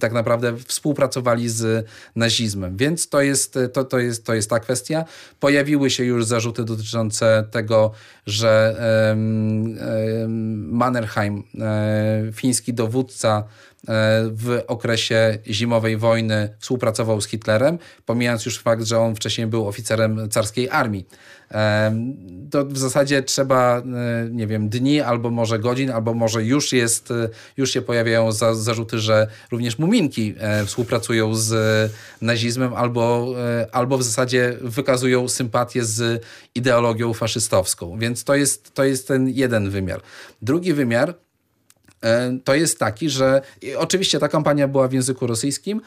tak 0.00 0.12
naprawdę 0.12 0.56
współpracowali 0.56 1.48
z 1.48 1.86
nazizmem, 2.16 2.76
więc 2.76 3.08
to 3.08 3.20
jest, 3.20 3.58
to, 3.72 3.84
to, 3.84 3.98
jest, 3.98 4.26
to 4.26 4.34
jest 4.34 4.50
ta 4.50 4.60
kwestia. 4.60 5.04
Pojawiły 5.40 5.90
się 5.90 6.04
już 6.04 6.24
zarzuty 6.24 6.64
dotyczące 6.64 7.44
tego, 7.50 7.92
że 8.26 8.76
Mannerheim, 10.72 11.42
fiński 12.32 12.74
dowódca, 12.74 13.44
e, 13.88 14.22
w 14.32 14.62
okresie 14.66 15.38
zimowej 15.46 15.96
wojny 15.96 16.54
współpracował 16.58 17.20
z 17.20 17.26
Hitlerem, 17.26 17.78
pomijając 18.06 18.46
już 18.46 18.58
fakt, 18.58 18.82
że 18.84 18.98
on 18.98 19.14
wcześniej 19.14 19.46
był 19.46 19.68
oficerem 19.68 20.28
carskiej 20.30 20.70
armii. 20.70 21.06
Em, 21.50 22.16
To 22.50 22.64
w 22.64 22.78
zasadzie 22.78 23.22
trzeba, 23.22 23.78
e, 23.78 23.82
nie 24.30 24.46
wiem, 24.46 24.68
dni 24.68 25.00
albo 25.00 25.30
może 25.30 25.58
godzin, 25.58 25.90
albo 25.90 26.14
może 26.14 26.44
już 26.44 26.72
jest, 26.72 27.10
e, 27.10 27.28
już 27.56 27.70
się 27.70 27.82
pojawiają 27.82 28.32
za, 28.32 28.54
zarzuty, 28.54 28.98
że 28.98 29.26
również 29.50 29.78
muminki 29.78 30.34
e, 30.38 30.66
współpracują 30.66 31.34
z 31.34 31.52
nazizmem 32.20 32.74
albo, 32.74 33.34
e, 33.38 33.66
albo 33.72 33.98
w 33.98 34.02
zasadzie 34.02 34.56
wykazują 34.60 35.28
sympatię 35.28 35.84
z 35.84 36.22
ideologią 36.54 37.14
faszystowską. 37.14 37.98
Więc 37.98 38.24
to 38.24 38.34
jest, 38.34 38.74
to 38.74 38.84
jest 38.84 39.08
ten 39.08 39.28
jeden 39.28 39.70
wymiar. 39.70 40.00
Drugi 40.42 40.72
wymiar 40.72 41.08
E, 41.10 41.31
to 42.44 42.54
jest 42.54 42.78
taki, 42.78 43.10
że 43.10 43.40
oczywiście 43.76 44.18
ta 44.18 44.28
kampania 44.28 44.68
była 44.68 44.88
w 44.88 44.92
języku 44.92 45.26
rosyjskim, 45.26 45.80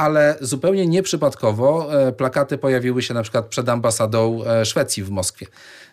ale 0.00 0.36
zupełnie 0.40 0.86
nieprzypadkowo 0.86 2.00
e, 2.08 2.12
plakaty 2.12 2.58
pojawiły 2.58 3.02
się 3.02 3.14
na 3.14 3.22
przykład 3.22 3.46
przed 3.46 3.68
ambasadą 3.68 4.44
e, 4.44 4.64
Szwecji 4.64 5.02
w 5.02 5.10
Moskwie. 5.10 5.46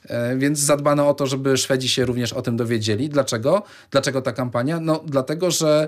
E, 0.06 0.38
więc 0.38 0.60
zadbano 0.60 1.10
o 1.10 1.14
to, 1.14 1.28
żeby 1.28 1.58
Szwedzi 1.58 1.90
się 1.90 2.06
również 2.06 2.34
o 2.34 2.42
tym 2.42 2.58
dowiedzieli. 2.58 3.10
Dlaczego? 3.10 3.64
Dlaczego 3.92 4.22
ta 4.22 4.32
kampania? 4.34 4.80
No, 4.80 5.04
dlatego, 5.06 5.52
że 5.52 5.88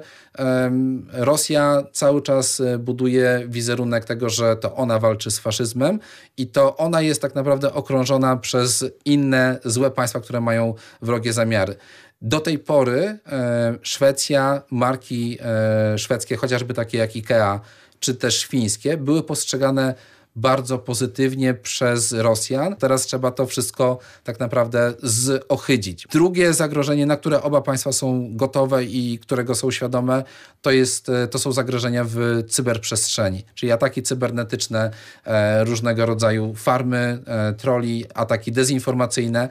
Rosja 1.11 1.83
cały 1.91 2.21
czas 2.21 2.61
buduje 2.79 3.43
wizerunek 3.47 4.05
tego, 4.05 4.29
że 4.29 4.55
to 4.55 4.75
ona 4.75 4.99
walczy 4.99 5.31
z 5.31 5.39
faszyzmem 5.39 5.99
i 6.37 6.47
to 6.47 6.77
ona 6.77 7.01
jest 7.01 7.21
tak 7.21 7.35
naprawdę 7.35 7.73
okrążona 7.73 8.37
przez 8.37 8.85
inne 9.05 9.59
złe 9.65 9.91
państwa, 9.91 10.19
które 10.19 10.41
mają 10.41 10.73
wrogie 11.01 11.33
zamiary. 11.33 11.75
Do 12.21 12.39
tej 12.39 12.59
pory 12.59 13.19
e, 13.31 13.77
Szwecja, 13.81 14.61
marki 14.71 15.37
e, 15.41 15.97
szwedzkie, 15.97 16.35
chociażby 16.35 16.73
takie 16.73 16.97
jak 16.97 17.09
IKEA, 17.15 17.59
czy 17.99 18.15
też 18.15 18.45
fińskie, 18.45 18.97
były 18.97 19.23
postrzegane 19.23 19.95
bardzo 20.39 20.77
pozytywnie 20.77 21.53
przez 21.53 22.11
Rosjan. 22.11 22.75
Teraz 22.75 23.05
trzeba 23.05 23.31
to 23.31 23.45
wszystko 23.45 23.99
tak 24.23 24.39
naprawdę 24.39 24.93
zohydzić. 25.03 26.07
Drugie 26.11 26.53
zagrożenie, 26.53 27.05
na 27.05 27.17
które 27.17 27.41
oba 27.41 27.61
państwa 27.61 27.91
są 27.91 28.29
gotowe 28.31 28.83
i 28.83 29.19
którego 29.19 29.55
są 29.55 29.71
świadome, 29.71 30.23
to, 30.61 30.71
jest, 30.71 31.09
e, 31.09 31.27
to 31.27 31.39
są 31.39 31.51
zagrożenia 31.51 32.03
w 32.07 32.43
cyberprzestrzeni, 32.49 33.43
czyli 33.55 33.71
ataki 33.71 34.03
cybernetyczne, 34.03 34.91
e, 35.25 35.63
różnego 35.63 36.05
rodzaju 36.05 36.53
farmy, 36.55 37.19
e, 37.27 37.53
troli, 37.53 38.05
ataki 38.13 38.51
dezinformacyjne, 38.51 39.49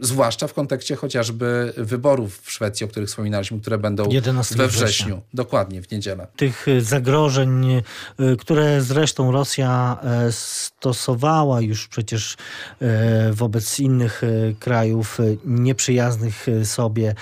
zwłaszcza 0.00 0.46
w 0.46 0.54
kontekście 0.54 0.96
chociażby 0.96 1.72
wyborów 1.76 2.40
w 2.42 2.52
Szwecji, 2.52 2.86
o 2.86 2.88
których 2.88 3.08
wspominaliśmy, 3.08 3.60
które 3.60 3.78
będą 3.78 4.08
we 4.56 4.68
wrześniu. 4.68 5.20
Dokładnie, 5.34 5.82
w 5.82 5.90
niedzielę. 5.90 6.26
Tych 6.36 6.66
zagrożeń, 6.80 7.82
które 8.38 8.82
zresztą 8.82 9.32
Rosja 9.32 9.98
stosowała 10.80 11.60
już 11.60 11.88
przecież 11.88 12.36
e, 12.80 13.32
wobec 13.32 13.80
innych 13.80 14.24
e, 14.24 14.28
krajów 14.58 15.20
e, 15.20 15.24
nieprzyjaznych 15.44 16.46
sobie, 16.64 17.14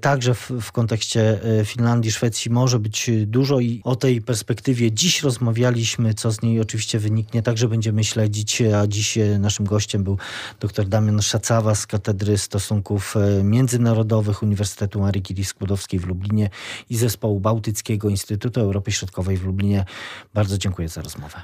także 0.00 0.34
w, 0.34 0.72
kontekście 0.72 1.40
Finlandii, 1.64 2.12
Szwecji 2.12 2.50
może 2.50 2.78
być 2.78 3.10
dużo 3.26 3.60
i 3.60 3.80
o 3.84 3.96
tej 3.96 4.22
perspektywie 4.22 4.92
dziś 4.92 5.22
rozmawialiśmy, 5.22 6.14
co 6.14 6.30
z 6.30 6.42
niej 6.42 6.60
oczywiście 6.60 6.98
wyniknie, 6.98 7.42
także 7.42 7.68
będziemy 7.68 8.04
śledzić, 8.04 8.62
a 8.62 8.86
dziś 8.86 9.18
naszym 9.38 9.66
gościem 9.66 10.04
był 10.04 10.18
dr 10.60 10.88
Damian 10.88 11.22
Szacawa 11.22 11.74
z 11.74 11.86
Katedry 11.86 12.38
Stosunków 12.38 13.14
Międzynarodowych 13.42 14.42
Uniwersytetu 14.42 15.00
Marii 15.00 15.22
Curie 15.22 15.44
Skłodowskiej 15.44 16.00
w 16.00 16.06
Lublinie 16.06 16.50
i 16.90 16.96
Zespołu 16.96 17.40
Bałtyckiego 17.40 18.08
Instytutu 18.08 18.60
Europy 18.60 18.92
Środkowej 18.92 19.36
w 19.36 19.44
Lublinie. 19.44 19.84
Bardzo 20.34 20.58
dziękuję 20.58 20.88
za 20.88 21.02
rozmowę. 21.02 21.42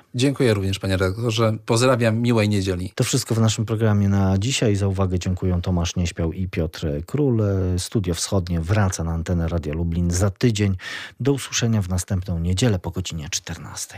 Dziękuję 0.50 0.62
również, 0.62 0.78
panie 0.78 0.96
redaktorze. 0.96 1.56
Pozdrawiam, 1.66 2.18
miłej 2.18 2.48
niedzieli. 2.48 2.92
To 2.94 3.04
wszystko 3.04 3.34
w 3.34 3.40
naszym 3.40 3.66
programie 3.66 4.08
na 4.08 4.38
dzisiaj. 4.38 4.76
Za 4.76 4.88
uwagę 4.88 5.18
dziękuję 5.18 5.60
Tomasz 5.62 5.96
Nieśpiał 5.96 6.32
i 6.32 6.48
Piotr 6.48 6.86
Król. 7.06 7.42
Studio 7.78 8.14
Wschodnie 8.14 8.60
wraca 8.60 9.04
na 9.04 9.12
antenę 9.12 9.48
Radia 9.48 9.74
Lublin 9.74 10.10
za 10.10 10.30
tydzień. 10.30 10.76
Do 11.20 11.32
usłyszenia 11.32 11.82
w 11.82 11.88
następną 11.88 12.38
niedzielę 12.38 12.78
po 12.78 12.90
godzinie 12.90 13.28
14. 13.30 13.94